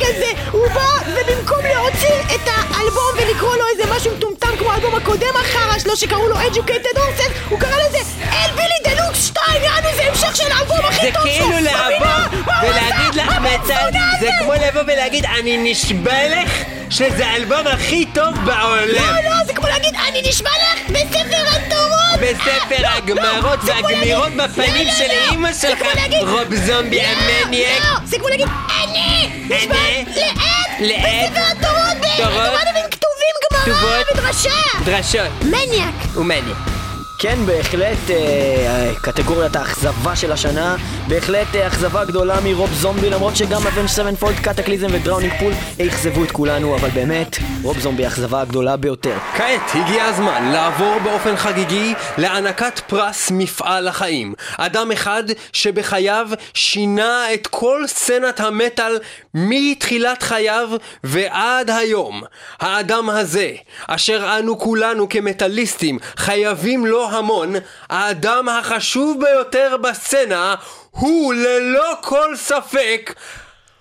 כזה 0.00 0.26
הוא 0.50 0.68
בא 0.68 0.86
ובמקום 1.06 1.58
להוציא 1.74 2.34
את 2.34 2.40
האלבום 2.46 3.12
ולקרוא 3.16 3.56
לו 3.56 3.64
איזה 3.72 3.94
משהו 3.96 4.16
מטומטם 4.16 4.56
כמו 4.58 4.72
האלבום 4.72 4.94
הקודם 4.94 5.34
החרא 5.40 5.78
שלו 5.78 5.96
שקראו 5.96 6.28
לו 6.28 6.36
Educated 6.36 6.96
Horses 6.96 7.30
הוא 7.48 7.60
קרא 7.60 7.76
לזה 7.88 7.98
אל 8.32 8.50
בילי 8.56 8.96
דלוקס 8.96 9.26
2 9.26 9.62
יענו 9.62 9.88
זה 9.96 10.02
המשך 10.08 10.36
של 10.36 10.52
האלבום 10.52 10.78
הכי 10.88 11.06
זה 11.06 11.12
טוב 11.14 11.22
שלו 11.22 11.32
כאילו 11.32 11.48
מבינה? 11.48 11.70
לעבור 11.72 12.06
מה 12.46 12.60
הוא 12.60 12.70
ולהגיד? 12.70 13.14
לך 13.14 13.34
זונה 13.66 14.10
זה! 14.20 14.28
כמו 14.40 14.52
לבוא 14.52 14.82
ולהגיד 14.86 15.24
אני 15.24 15.70
נשבע 15.72 16.28
לך 16.28 16.50
שזה 16.90 17.26
האלבום 17.26 17.66
הכי 17.66 18.06
טוב 18.14 18.34
בעולם 18.44 18.86
לא, 18.88 19.30
לא, 19.30 19.44
זה 19.46 19.52
כמו 19.52 19.66
להגיד, 19.66 19.94
אני 20.08 20.22
נשבע 20.28 20.50
לך 20.50 20.90
בספר 20.90 21.56
התורות! 21.56 22.09
בספר 22.20 22.84
אה, 22.84 22.96
הגמרות 22.96 23.64
לא, 23.64 23.72
והגמירות 23.72 24.32
בפנים 24.32 24.74
לא, 24.74 24.82
לא, 24.84 24.90
של 24.98 25.04
לא. 25.08 25.30
אימא 25.30 25.52
שלך, 25.52 25.82
רוב 26.28 26.54
זומבי 26.54 27.02
לא, 27.02 27.06
המניאק. 27.06 27.82
לא, 27.82 28.06
זה 28.06 28.18
כמו 28.18 28.28
להגיד, 28.28 28.46
אני 28.82 29.28
אני 29.50 30.04
לעד 30.16 30.80
לעד 30.80 31.32
בספר 31.32 31.40
התורות, 31.50 32.16
תורות, 32.16 32.60
כתובים 32.90 33.34
גמרא 33.52 33.62
כתובות, 33.62 34.06
ודרשה! 34.14 34.50
דרשות 34.84 35.30
מניאק! 35.42 36.16
ומניאק. 36.16 36.79
כן, 37.22 37.46
בהחלט 37.46 38.10
אה, 38.10 38.92
קטגוריית 39.02 39.56
האכזבה 39.56 40.16
של 40.16 40.32
השנה, 40.32 40.76
בהחלט 41.08 41.46
אה, 41.54 41.66
אכזבה 41.66 42.04
גדולה 42.04 42.40
מרוב 42.44 42.70
זומבי, 42.72 43.10
למרות 43.10 43.36
שגם 43.36 43.66
Avenged 43.66 43.88
Sevenfold, 43.88 44.36
Kataklysm 44.36 44.86
ו 44.92 44.96
Drowning 44.96 45.32
Pool 45.38 45.52
אכזבו 45.86 46.24
את 46.24 46.30
כולנו, 46.30 46.76
אבל 46.76 46.88
באמת, 46.88 47.36
רוב 47.62 47.78
זומבי 47.78 48.04
האכזבה 48.04 48.40
הגדולה 48.40 48.76
ביותר. 48.76 49.18
כעת 49.36 49.60
הגיע 49.74 50.04
הזמן 50.04 50.50
לעבור 50.52 50.98
באופן 51.04 51.36
חגיגי 51.36 51.94
להענקת 52.18 52.80
פרס 52.86 53.30
מפעל 53.30 53.88
החיים. 53.88 54.34
אדם 54.56 54.92
אחד 54.92 55.24
שבחייו 55.52 56.28
שינה 56.54 57.34
את 57.34 57.46
כל 57.46 57.82
סצנת 57.86 58.40
המטאל 58.40 58.98
מתחילת 59.34 60.22
חייו 60.22 60.68
ועד 61.04 61.70
היום. 61.70 62.22
האדם 62.60 63.10
הזה, 63.10 63.50
אשר 63.86 64.38
אנו 64.38 64.58
כולנו 64.58 65.08
כמטאליסטים 65.08 65.98
חייבים 66.16 66.86
לו 66.86 67.09
המון, 67.10 67.54
האדם 67.90 68.48
החשוב 68.48 69.20
ביותר 69.20 69.76
בסצנה 69.80 70.54
הוא 70.90 71.34
ללא 71.34 71.94
כל 72.00 72.36
ספק 72.36 73.14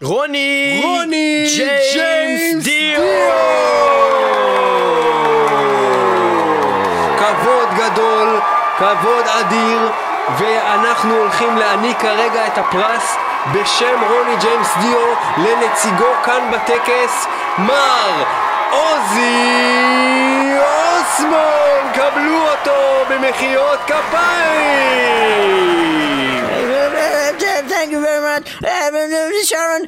רוני! 0.01 0.81
רוני 0.83 1.45
ג'יימס 1.55 1.93
ג'יימס 1.93 2.63
דיו! 2.63 3.01
כבוד 7.17 7.69
גדול, 7.77 8.39
כבוד 8.77 9.25
אדיר, 9.27 9.91
ואנחנו 10.37 11.15
הולכים 11.15 11.57
להעניק 11.57 11.99
כרגע 12.01 12.47
את 12.47 12.57
הפרס 12.57 13.15
בשם 13.53 14.01
רוני 14.09 14.35
ג'יימס 14.41 14.69
דיו 14.81 15.15
לנציגו 15.37 16.13
כאן 16.23 16.51
בטקס, 16.51 17.27
מר 17.57 18.23
עוזי 18.71 19.69
אוסמון! 21.09 21.93
קבלו 21.93 22.47
אותו 22.51 23.05
במחיאות 23.09 23.79
כפיים! 23.87 25.49
Thank 27.89 28.01
you 28.01 28.05
very 28.05 28.21
much, 28.21 28.47
Sharon. 29.49 29.87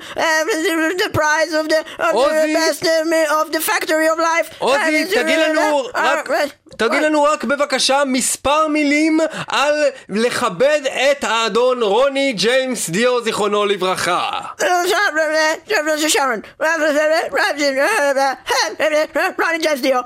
The 1.04 1.10
prize 1.14 1.54
of 1.54 1.70
the 1.70 1.86
עוזי. 2.14 2.54
best 2.56 2.84
of 3.40 3.52
the 3.52 3.60
factory 3.60 4.08
of 4.08 4.18
life. 4.18 4.56
עוזי, 4.60 5.06
תגיד 5.06 5.40
לנו, 5.40 5.90
רק, 5.96 6.30
תגיד 6.78 7.02
לנו 7.02 7.24
רק 7.24 7.44
בבקשה 7.44 8.04
מספר 8.06 8.68
מילים 8.68 9.20
על 9.48 9.84
לכבד 10.10 10.82
את 11.12 11.24
האדון 11.24 11.84
רוני 11.84 12.34
ג'יימס 12.34 12.90
דיו 12.90 13.24
זיכרונו 13.24 13.66
לברכה. 13.66 14.30
Ronnie 19.42 19.64
James 19.66 19.82
Dio, 19.86 20.00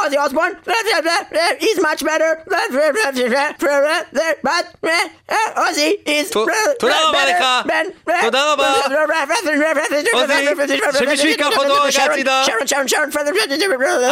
Ozzy 0.00 0.18
Osbourne, 0.24 0.54
he's 1.64 1.80
much 1.88 2.00
better, 2.10 2.30
but 4.48 4.64
is 6.16 6.17
תודה 6.78 6.96
רבה 7.08 7.18
לך. 7.26 7.44
תודה 8.20 8.52
רבה. 8.52 8.74
עוזי, 10.12 10.32
שמישהו 10.98 11.26
ייקח 11.26 11.46
אותו 11.58 11.74
רגע 11.82 12.04
הצידה. 12.04 12.44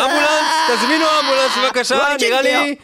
אמבולנס, 0.04 0.42
תזמינו 0.78 1.04
אמבולנס 1.20 1.52
בבקשה, 1.64 1.94
רוני 1.98 2.28
נראה 2.28 2.42
לי... 2.42 2.76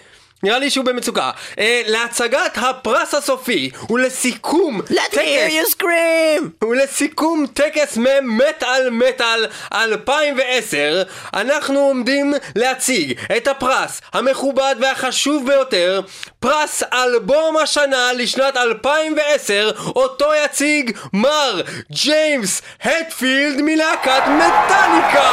נראה 0.43 0.59
לי 0.59 0.71
שהוא 0.71 0.85
במצוקה. 0.85 1.31
אה, 1.59 1.83
להצגת 1.87 2.57
הפרס 2.57 3.15
הסופי 3.15 3.71
ולסיכום 3.91 4.81
Let's 4.81 5.15
hear 5.15 5.51
you 5.51 5.81
scream! 5.81 6.65
ולסיכום 6.65 7.47
טקס 7.55 7.97
ממטאל 7.97 8.91
מטאל 8.91 9.47
2010 9.73 11.03
אנחנו 11.35 11.81
עומדים 11.81 12.35
להציג 12.57 13.19
את 13.37 13.49
הפרס 13.49 14.01
המכובד 14.13 14.75
והחשוב 14.81 15.47
ביותר 15.47 16.01
פרס 16.41 16.83
אלבום 16.93 17.57
השנה 17.57 18.13
לשנת 18.13 18.57
2010 18.57 19.71
אותו 19.87 20.27
יציג 20.45 20.97
מר 21.13 21.61
ג'יימס 21.91 22.63
הטפילד 22.83 23.61
מלהקת 23.63 24.23
מטאליקה 24.27 25.31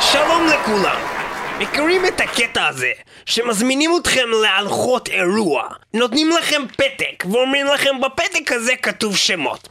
שלום 0.00 0.46
לכולם. 0.46 1.18
מכירים 1.58 2.06
את 2.06 2.20
הקטע 2.20 2.66
הזה, 2.66 2.90
שמזמינים 3.28 3.90
אתכם 3.96 4.28
להלכות 4.42 5.08
אירוע, 5.08 5.68
נותנים 5.94 6.30
לכם 6.30 6.62
פתק, 6.76 7.24
ואומרים 7.32 7.66
לכם 7.66 8.00
בפתק 8.00 8.52
הזה 8.52 8.76
כתוב 8.82 9.16
שמות. 9.16 9.68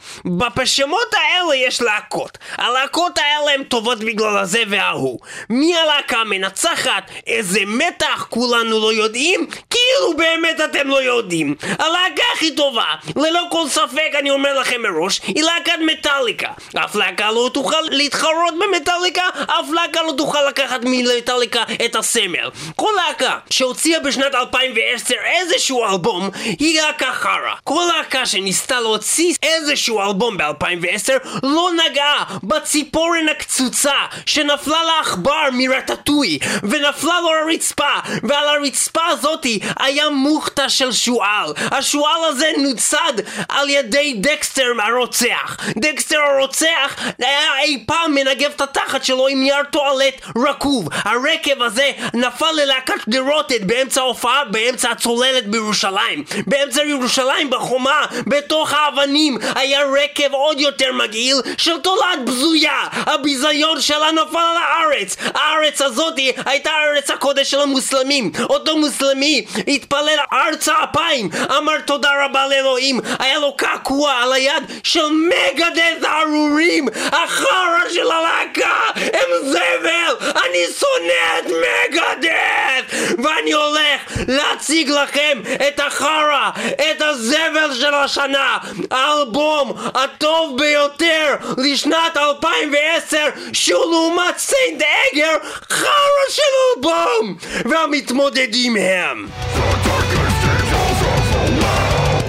בשמות 0.67 1.13
האלה 1.13 1.55
יש 1.55 1.81
להקות. 1.81 2.37
הלהקות 2.57 3.17
האלה 3.17 3.51
הן 3.53 3.63
טובות 3.63 3.99
בגלל 3.99 4.37
הזה 4.37 4.63
וההוא. 4.69 5.19
מי 5.49 5.75
הלהקה 5.75 6.17
המנצחת? 6.17 7.11
איזה 7.27 7.59
מתח 7.67 8.27
כולנו 8.29 8.79
לא 8.79 8.93
יודעים? 8.93 9.47
כאילו 9.69 10.17
באמת 10.17 10.61
אתם 10.65 10.87
לא 10.87 11.03
יודעים. 11.03 11.55
הלהקה 11.61 12.23
הכי 12.33 12.55
טובה, 12.55 12.85
ללא 13.15 13.43
כל 13.51 13.67
ספק 13.67 14.11
אני 14.19 14.31
אומר 14.31 14.59
לכם 14.59 14.81
מראש, 14.81 15.21
היא 15.23 15.43
להקת 15.43 15.79
מטאליקה. 15.85 16.49
אף 16.85 16.95
להקה 16.95 17.31
לא 17.31 17.49
תוכל 17.53 17.81
להתחרות 17.81 18.53
במטאליקה, 18.59 19.23
אף 19.45 19.65
להקה 19.73 20.03
לא 20.03 20.13
תוכל 20.17 20.47
לקחת 20.49 20.79
ממטאליקה 20.83 21.63
את 21.85 21.95
הסמל. 21.95 22.49
כל 22.75 22.91
להקה 22.95 23.37
שהוציאה 23.49 23.99
בשנת 23.99 24.35
2010 24.35 25.15
איזשהו 25.25 25.85
אלבום, 25.85 26.29
היא 26.43 26.81
להקה 26.81 27.11
חרא. 27.13 27.53
כל 27.63 27.83
להקה 27.97 28.25
שניסתה 28.25 28.79
להוציא 28.79 29.33
איזשהו 29.43 30.01
אלבום 30.01 30.37
ב-2010 30.37 31.27
לא 31.43 31.69
נגעה 31.85 32.23
בציפורן 32.43 33.29
הקצוצה 33.31 33.95
שנפלה 34.25 34.83
לעכבר 34.83 35.47
מרטטוי 35.53 36.39
ונפלה 36.63 37.21
לו 37.21 37.29
לרצפה 37.33 37.93
ועל 38.23 38.47
הרצפה 38.47 39.05
הזאתי 39.05 39.59
היה 39.79 40.09
מוכתה 40.09 40.69
של 40.69 40.91
שועל. 40.91 41.53
השועל 41.71 42.23
הזה 42.23 42.51
נוצד 42.57 43.13
על 43.49 43.69
ידי 43.69 44.13
דקסטר 44.17 44.65
הרוצח. 44.83 45.57
דקסטר 45.77 46.19
הרוצח 46.21 46.95
היה 47.19 47.59
אי 47.63 47.83
פעם 47.87 48.15
מנגב 48.15 48.51
את 48.55 48.61
התחת 48.61 49.03
שלו 49.03 49.27
עם 49.27 49.43
נייר 49.43 49.63
טואלט 49.71 50.21
רקוב. 50.37 50.89
הרקב 50.91 51.61
הזה 51.61 51.91
נפל 52.13 52.51
ללהקת 52.51 53.07
גרוטת 53.37 53.61
באמצע 53.61 54.01
ההופעה 54.01 54.45
באמצע 54.45 54.91
הצוללת 54.91 55.47
בירושלים. 55.47 56.23
באמצע 56.47 56.83
ירושלים 56.83 57.49
בחומה 57.49 58.05
בתוך 58.27 58.73
האבנים 58.73 59.37
היה 59.55 59.79
רקב 60.03 60.33
עוד 60.33 60.59
יותר 60.59 60.93
מגעיל 60.93 61.35
של 61.57 61.79
תולעת 61.79 62.25
בזויה. 62.25 62.79
הביזיון 62.91 63.81
שלה 63.81 64.11
נפל 64.11 64.37
על 64.37 64.57
הארץ. 64.57 65.15
הארץ 65.33 65.81
הזאתי 65.81 66.31
הייתה 66.45 66.69
ארץ 66.69 67.11
הקודש 67.11 67.51
של 67.51 67.61
המוסלמים. 67.61 68.31
אותו 68.49 68.77
מוסלמי 68.77 69.45
התפלל 69.67 70.19
ארצה 70.33 70.73
אפיים 70.83 71.29
אמר 71.57 71.79
תודה 71.85 72.09
רבה 72.25 72.47
לאלוהים. 72.47 72.99
היה 73.19 73.39
לו 73.39 73.53
קעקוע 73.57 74.11
על 74.13 74.33
היד 74.33 74.63
של 74.83 75.07
מגדס 75.09 76.03
הארורים 76.03 76.87
החרא 77.11 77.89
של 77.93 78.11
הלהקה 78.11 78.79
הם 78.95 79.29
זבל. 79.43 80.27
אני 80.45 80.63
שונא 80.79 81.39
את 81.39 81.45
מגדס 81.45 83.26
ואני 83.27 83.51
הולך 83.51 84.01
להציג 84.27 84.89
לכם 84.89 85.41
את 85.67 85.79
החרא 85.79 86.49
את 86.75 87.01
הזבל 87.01 87.73
של 87.79 87.93
השנה. 87.93 88.57
האלבום 88.91 89.73
הטוב 89.95 90.57
ביותר 90.59 91.35
לשנת 91.57 92.17
2010 92.17 93.17
שהוא 93.53 93.91
לעומת 93.91 94.37
סיינט 94.37 94.81
אגר 94.81 95.33
חרא 95.69 96.23
של 96.29 96.41
אלבום! 96.77 97.37
והמתמודדים 97.65 98.75
הם 98.77 99.27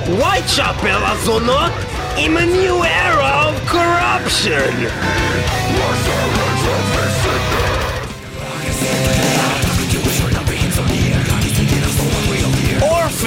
ווייט 0.08 0.44
שאפל 0.48 1.04
הזונות 1.04 1.72
עם 2.16 2.36
a 2.36 2.40
new 2.40 2.82
era 2.82 3.48
of 3.48 3.70
corruption 3.70 5.57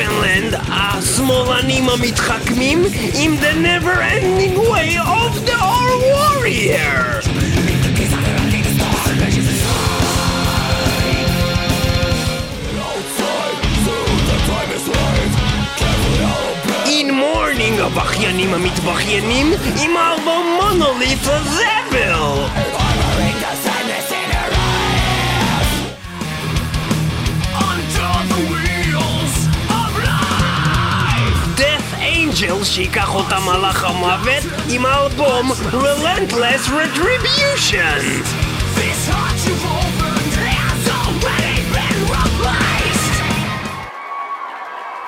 אורפנלנד, 0.02 0.56
השמאלנים 0.70 1.90
המתחכמים 1.90 2.84
עם 3.14 3.36
the 3.42 3.54
never 3.56 4.02
ending 4.02 4.58
way 4.58 4.98
of 4.98 5.46
the 5.46 5.54
Our 5.54 5.94
Warrior. 6.14 7.22
In 16.86 17.10
morning 17.12 17.82
הבכיינים 17.82 18.54
המתבכיינים 18.54 19.54
עם 19.84 19.98
האלבום 19.98 20.60
מונוליף 20.62 21.28
הזבל 21.28 22.14
Angel 32.42 32.66
שייקח 32.66 33.16
אותה 33.16 33.40
מלאך 33.40 33.84
המוות 33.84 34.44
עם 34.70 34.86
האלבום 34.86 35.52
Relentless 35.52 36.70
Retribution 36.70 38.26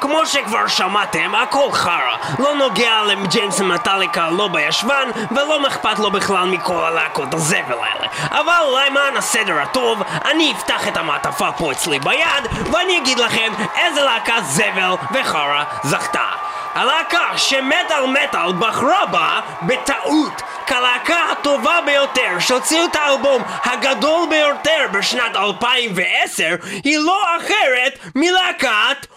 כמו 0.01 0.25
שכבר 0.25 0.67
שמעתם, 0.67 1.35
הכל 1.35 1.71
חרא. 1.71 2.15
לא 2.39 2.55
נוגע 2.55 3.01
לג'יימס 3.03 3.61
מטאליקה 3.61 4.29
לא 4.29 4.47
בישבן, 4.47 5.09
ולא 5.31 5.67
אכפת 5.67 5.99
לו 5.99 6.11
בכלל 6.11 6.45
מכל 6.45 6.85
הלהקות 6.85 7.33
הזבל 7.33 7.77
האלה. 7.81 8.07
אבל 8.31 8.87
למען 8.87 9.17
הסדר 9.17 9.59
הטוב, 9.61 10.03
אני 10.25 10.53
אפתח 10.57 10.87
את 10.87 10.97
המעטפה 10.97 11.51
פה 11.51 11.71
אצלי 11.71 11.99
ביד, 11.99 12.71
ואני 12.71 12.97
אגיד 12.97 13.19
לכם 13.19 13.53
איזה 13.75 14.01
להקה 14.01 14.41
זבל 14.41 14.95
וחרא 15.13 15.63
זכתה. 15.83 16.42
הלהקה 16.73 17.37
שמטאל 17.37 18.05
מטאל 18.05 18.53
בחרה 18.59 19.05
בה 19.05 19.39
בטעות 19.61 20.41
כלהקה 20.67 21.31
הטובה 21.31 21.79
ביותר 21.85 22.39
שהוציאו 22.39 22.85
את 22.85 22.95
האלבום 22.95 23.43
הגדול 23.63 24.29
ביותר 24.29 24.85
בשנת 24.91 25.35
2010 25.35 26.55
היא 26.83 26.97
לא 26.97 27.23
אחרת 27.37 27.99
מלהקת 28.15 29.07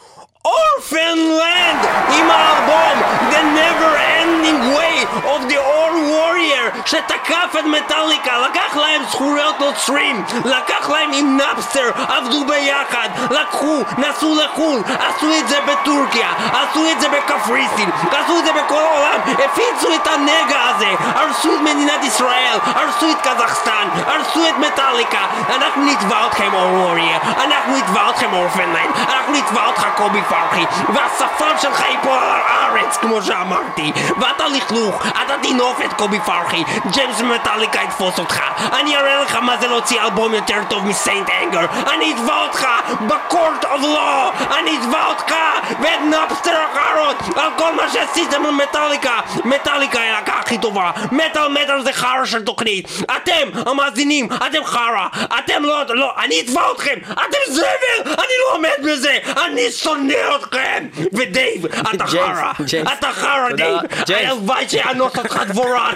Orphaned 0.46 1.40
Land 1.40 1.86
עם 2.18 2.30
האלבום 2.30 3.02
The 3.30 3.42
Never 3.58 3.92
Ending 4.20 4.76
Way 4.76 5.06
of 5.24 5.52
Or 5.52 5.94
Warrior 6.10 6.86
שתקף 6.86 7.56
את 7.58 7.64
מטאליקה, 7.64 8.38
לקח 8.38 8.76
להם 8.76 9.02
זכויות 9.10 9.60
נוצרים, 9.60 10.24
לקח 10.44 10.90
להם 10.90 11.10
עם 11.12 11.36
נאפסטר, 11.36 11.90
עבדו 12.08 12.44
ביחד, 12.46 13.08
לקחו, 13.30 13.82
נסעו 13.98 14.34
לחו"ל, 14.34 14.82
עשו 14.98 15.26
את 15.40 15.48
זה 15.48 15.58
בטורקיה, 15.66 16.28
עשו 16.52 16.90
את 16.90 17.00
זה 17.00 17.08
בקפריסין, 17.08 17.90
עשו 18.10 18.38
את 18.38 18.44
זה 18.44 18.52
בכל 18.52 18.82
העולם, 18.82 19.20
הפיצו 19.44 19.94
את 19.94 20.06
הנגע 20.06 20.60
הזה, 20.68 20.94
הרסו 21.14 21.54
את 21.54 21.60
מדינת 21.60 22.04
ישראל, 22.04 22.58
הרסו 22.74 23.10
את 23.10 23.26
קזחסטן, 23.26 23.88
הרסו 24.06 24.48
את 24.48 24.58
מטאליקה, 24.58 25.20
אנחנו 25.54 25.84
נתבע 25.84 26.26
אתכם 26.26 26.54
אור 26.54 26.72
וורייר, 26.72 27.18
אנחנו 27.44 27.76
נתבע 27.76 28.10
אתכם 28.10 28.32
Orphaned 28.32 28.68
Land, 28.68 28.90
אנחנו 29.08 29.32
נתבע 29.32 29.66
אותך 29.66 29.86
קובי 29.96 30.22
פארמר, 30.36 30.46
פרחי, 30.56 30.64
והשפם 30.92 31.58
שלך 31.60 31.84
ייפול 31.90 32.18
על 32.18 32.40
הארץ, 32.46 32.96
כמו 32.96 33.22
שאמרתי, 33.22 33.92
ואתה 34.20 34.48
לכלוך, 34.48 35.06
אתה 35.06 35.34
תינופת 35.42 35.92
קובי 35.96 36.20
פרחי, 36.20 36.64
ג'יימס 36.90 37.20
מטאליקה 37.20 37.82
יתפוס 37.82 38.18
אותך, 38.18 38.40
אני 38.72 38.96
אראה 38.96 39.22
לך 39.22 39.36
מה 39.36 39.56
זה 39.56 39.66
להוציא 39.66 40.00
אלבום 40.02 40.34
יותר 40.34 40.62
טוב 40.68 40.86
מ 40.86 40.94
Saint 40.94 41.30
Anger, 41.42 41.66
אני 41.94 42.12
אתבע 42.12 42.42
אותך 42.42 42.66
ב 43.00 43.11
court 43.11 43.64
of 43.64 43.82
law, 43.82 44.30
אני 44.58 44.78
אתבע 44.78 45.06
אותך 45.06 45.34
ואת 45.80 46.00
נאפסטר 46.10 46.56
החארות 46.70 47.16
על 47.36 47.50
כל 47.58 47.74
מה 47.74 47.88
שעשיתם 47.88 48.42
למטאליקה, 48.46 49.20
מטאליקה 49.44 50.00
היא 50.00 50.10
הלהקה 50.10 50.32
הכי 50.32 50.58
טובה, 50.58 50.90
מטאל 51.12 51.48
מטאל 51.48 51.82
זה 51.82 51.92
חרא 51.92 52.24
של 52.24 52.44
תוכנית, 52.44 52.88
אתם 53.16 53.70
המאזינים, 53.70 54.28
אתם 54.46 54.64
חרא, 54.64 55.06
אתם 55.38 55.62
לא, 55.64 55.82
לא, 55.88 56.12
אני 56.24 56.40
אתבע 56.40 56.62
אתכם, 56.74 56.94
אתם 57.12 57.38
זבל, 57.48 58.02
אני 58.04 58.34
לא 58.40 58.54
עומד 58.54 58.92
בזה, 58.92 59.18
אני 59.44 59.72
שונא 59.72 60.25
אתכם, 60.36 60.86
ודייב, 61.12 61.66
אתה 61.66 62.06
חרא, 62.06 62.52
אתה 62.98 63.08
חרא 63.12 63.52
דייב. 63.56 63.78
הלוואי 64.08 64.68
שיאנוס 64.68 65.18
אותך 65.18 65.40
דבורן, 65.48 65.94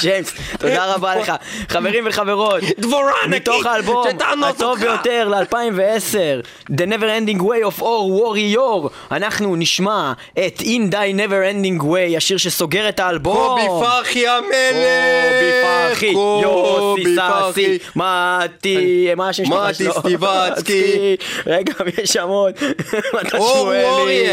ג'יימס, 0.00 0.34
תודה 0.58 0.94
רבה 0.94 1.16
לך. 1.16 1.32
חברים 1.68 2.04
וחברות, 2.06 2.62
ענקית, 2.62 3.28
מתוך 3.28 3.66
האלבום 3.66 4.04
הטוב. 4.44 4.78
ביותר 4.78 5.28
ל-2010, 5.28 6.70
The 6.70 6.84
Never 6.86 7.04
Ending 7.20 7.40
Way 7.40 7.76
of 7.76 7.80
Or 7.80 8.20
Warrior, 8.20 8.88
אנחנו 9.10 9.56
נשמע 9.56 10.12
את 10.32 10.60
In 10.60 10.92
Thy 10.92 11.16
Never 11.16 11.54
Ending 11.54 11.82
Way, 11.82 12.16
השיר 12.16 12.36
שסוגר 12.36 12.88
את 12.88 13.00
האלבום. 13.00 13.60
קובי 13.60 13.86
פרחי 13.86 14.28
המלך! 14.28 14.50
קובי 15.30 15.52
פרחי, 15.62 16.12
יוסי 16.42 17.16
סאסי, 17.16 17.78
מתי, 17.96 19.08
מה 19.16 19.28
השם 19.28 19.44
שלך? 19.44 19.54
מתי 19.54 19.74
שלו? 19.74 19.92
סטיבצקי. 19.92 21.16
רגע, 21.46 21.72
ויש 21.86 22.12
שם 22.12 22.28
עוד. 22.28 22.52
שמואלי. 23.60 24.26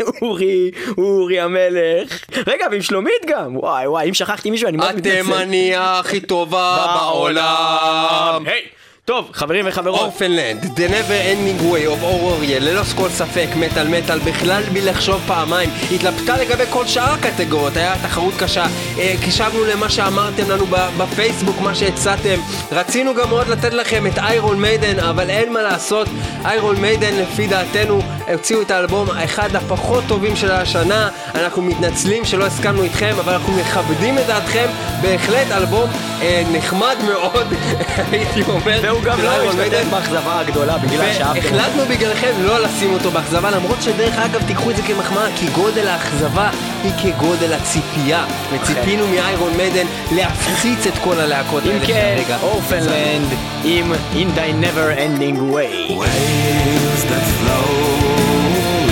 אורי, 0.22 0.70
אורי 0.98 1.40
המלך. 1.40 2.24
רגע, 2.46 2.66
ועם 2.70 2.82
שלומית 2.82 3.24
גם. 3.26 3.56
וואי 3.56 3.86
וואי, 3.86 4.08
אם 4.08 4.14
שכחתי 4.14 4.50
מישהו 4.50 4.68
אני 4.68 4.76
מאוד 4.76 4.96
מתנצל. 4.96 5.10
התימניה 5.10 5.98
הכי 5.98 6.20
טובה 6.20 6.96
בעולם! 7.00 8.42
היי! 8.46 8.62
טוב, 9.06 9.30
חברים 9.32 9.64
וחברות. 9.68 10.00
אורפנלנד, 10.00 10.64
The 10.64 10.90
Never 10.90 11.34
Ending 11.34 11.62
Way 11.62 11.86
of 11.86 12.04
Aurorיה, 12.04 12.60
ללא 12.60 12.82
כל 12.96 13.08
ספק, 13.08 13.48
מטאל 13.56 13.88
מטאל, 13.88 14.18
בכלל 14.18 14.62
בלי 14.62 14.80
לחשוב 14.80 15.20
פעמיים, 15.26 15.70
התלבטה 15.94 16.36
לגבי 16.36 16.64
כל 16.70 16.86
שאר 16.86 17.12
הקטגוריות, 17.12 17.76
היה 17.76 17.94
תחרות 18.02 18.34
קשה, 18.38 18.66
אה, 18.98 19.14
הקשבנו 19.18 19.64
למה 19.64 19.90
שאמרתם 19.90 20.50
לנו 20.50 20.66
בפייסבוק, 20.98 21.60
מה 21.60 21.74
שהצעתם, 21.74 22.40
רצינו 22.72 23.14
גם 23.14 23.28
מאוד 23.28 23.48
לתת 23.48 23.74
לכם 23.74 24.06
את 24.06 24.18
איירון 24.18 24.60
מיידן, 24.60 24.98
אבל 24.98 25.30
אין 25.30 25.52
מה 25.52 25.62
לעשות, 25.62 26.08
איירון 26.44 26.76
מיידן 26.76 27.14
לפי 27.14 27.46
דעתנו 27.46 28.00
הוציאו 28.32 28.62
את 28.62 28.70
האלבום 28.70 29.10
האחד 29.10 29.56
הפחות 29.56 30.04
טובים 30.08 30.36
של 30.36 30.50
השנה, 30.50 31.08
אנחנו 31.34 31.62
מתנצלים 31.62 32.24
שלא 32.24 32.44
הסכמנו 32.44 32.82
איתכם, 32.82 33.14
אבל 33.18 33.32
אנחנו 33.32 33.52
מכבדים 33.52 34.18
את 34.18 34.26
דעתכם, 34.26 34.66
בהחלט 35.02 35.52
אלבום 35.52 35.90
אה, 36.22 36.42
נחמד 36.52 36.96
מאוד, 37.08 37.46
הייתי 38.12 38.42
אומר, 38.42 38.95
והוא 38.96 39.04
גם 39.04 39.20
לא. 39.20 39.48
השתתף 39.48 39.84
באכזבה 39.90 40.40
הגדולה 40.40 40.78
בגלל 40.78 41.12
שאהבתם. 41.12 41.54
והחלטנו 41.54 41.82
בגללכם 41.90 42.32
לא 42.38 42.58
לשים 42.62 42.92
אותו 42.94 43.10
באכזבה, 43.10 43.50
למרות 43.50 43.82
שדרך 43.82 44.18
אגב 44.18 44.42
תיקחו 44.46 44.70
את 44.70 44.76
זה 44.76 44.82
כמחמאה, 44.82 45.26
כי 45.36 45.46
גודל 45.46 45.88
האכזבה 45.88 46.50
היא 46.82 46.92
כגודל 47.02 47.52
הציפייה. 47.52 48.24
וציפינו 48.52 49.06
מאיירון 49.06 49.56
מיידן 49.56 49.86
להפציץ 50.12 50.86
את 50.86 50.98
כל 51.04 51.20
הלהקות 51.20 51.62
אם 51.64 51.70
האלה 51.70 51.86
כן, 51.86 51.92
שהרגע. 51.92 52.36
אורפנלנד 52.42 53.28
עם 53.64 53.92
In 53.92 54.38
Thy 54.38 54.64
Never 54.64 54.98
Ending 54.98 55.54
Way. 55.54 55.92
Waves 55.92 57.02
that 57.10 57.26
flow 57.38 57.68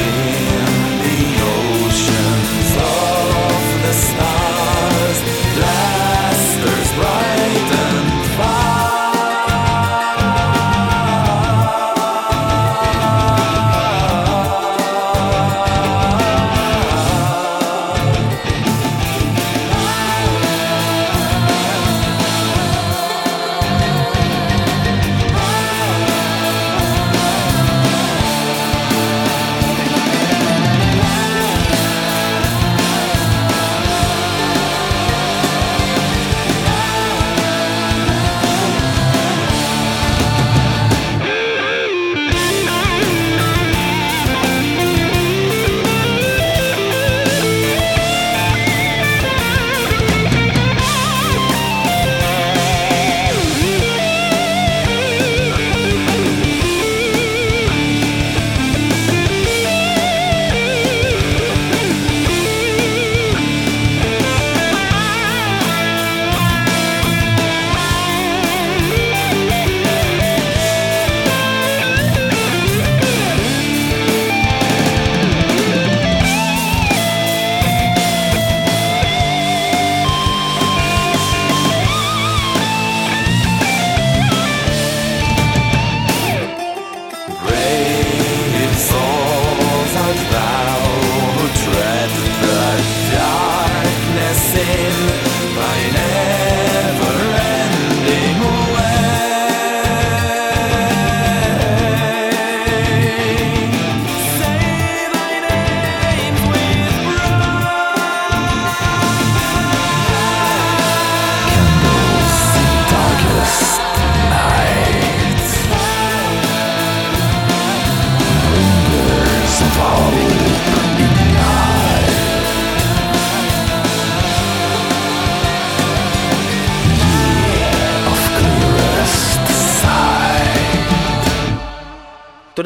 in 0.05 1.21
the 1.21 1.23
oceans 1.55 2.71
of 2.77 3.63
the 3.85 3.95
stars, 4.07 4.54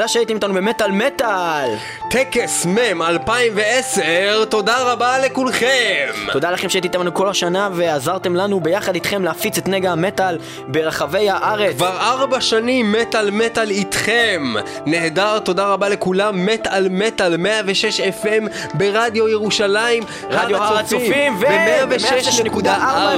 תודה 0.09 0.15
שהייתם 0.15 0.35
איתנו 0.35 0.55
במטאל 0.55 0.91
מטאל! 0.91 1.69
טקס 2.11 2.67
מ' 2.67 3.03
2010, 3.03 4.45
תודה 4.49 4.93
רבה 4.93 5.19
לכולכם! 5.19 6.07
תודה 6.33 6.51
לכם 6.51 6.69
שהייתם 6.69 6.89
איתנו 6.89 7.15
כל 7.15 7.29
השנה 7.29 7.69
ועזרתם 7.73 8.37
לנו 8.37 8.61
ביחד 8.61 8.95
איתכם 8.95 9.25
להפיץ 9.25 9.59
את 9.59 9.69
נגע 9.69 9.93
המטאל 9.93 10.39
ברחבי 10.69 11.31
הארץ. 11.31 11.77
כבר 11.77 11.97
ארבע 12.01 12.41
שנים 12.41 12.93
מטאל 12.93 13.31
מטאל 13.31 13.71
איתכם! 13.71 14.55
נהדר, 14.87 15.39
תודה 15.39 15.69
רבה 15.69 15.89
לכולם, 15.89 16.47
מטאל 16.47 16.89
מטאל 16.91 17.37
106 17.37 18.01
FM 18.01 18.49
ברדיו 18.75 19.29
ירושלים, 19.29 20.03
רדיו 20.31 20.63
הר 20.63 20.79
הצופים 20.79 21.37
ו-106.4 21.41 22.67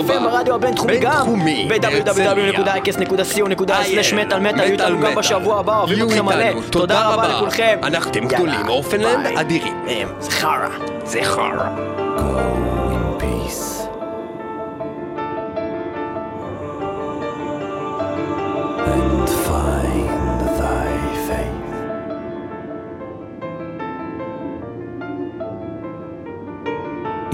FM 0.09 0.23
ברדיו 0.23 0.55
הבינתחומי 0.55 0.99
גם 0.99 1.27
ב-www.x.co.il/מטאל 1.69 4.39
מטאל 4.39 4.61
יהיו 4.61 4.73
איתנו 4.73 5.01
גם 5.01 5.15
בשבוע 5.15 5.61
הבא, 5.61 5.79
אוהבים 5.79 6.09
אתכם 6.09 6.25
מלא. 6.25 6.80
תודה 6.81 7.09
רבה 7.09 7.29
לכולכם. 7.29 7.79
אתם 8.09 8.29
גדולים, 8.29 8.69
אופנלנד 8.69 9.27
אדירים. 9.27 10.09
זה 10.21 10.31
חרא. 10.31 10.69
זה 11.05 11.21
חרא. 11.23 11.69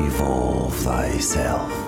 Evolve 0.06 0.74
thyself. 0.86 1.85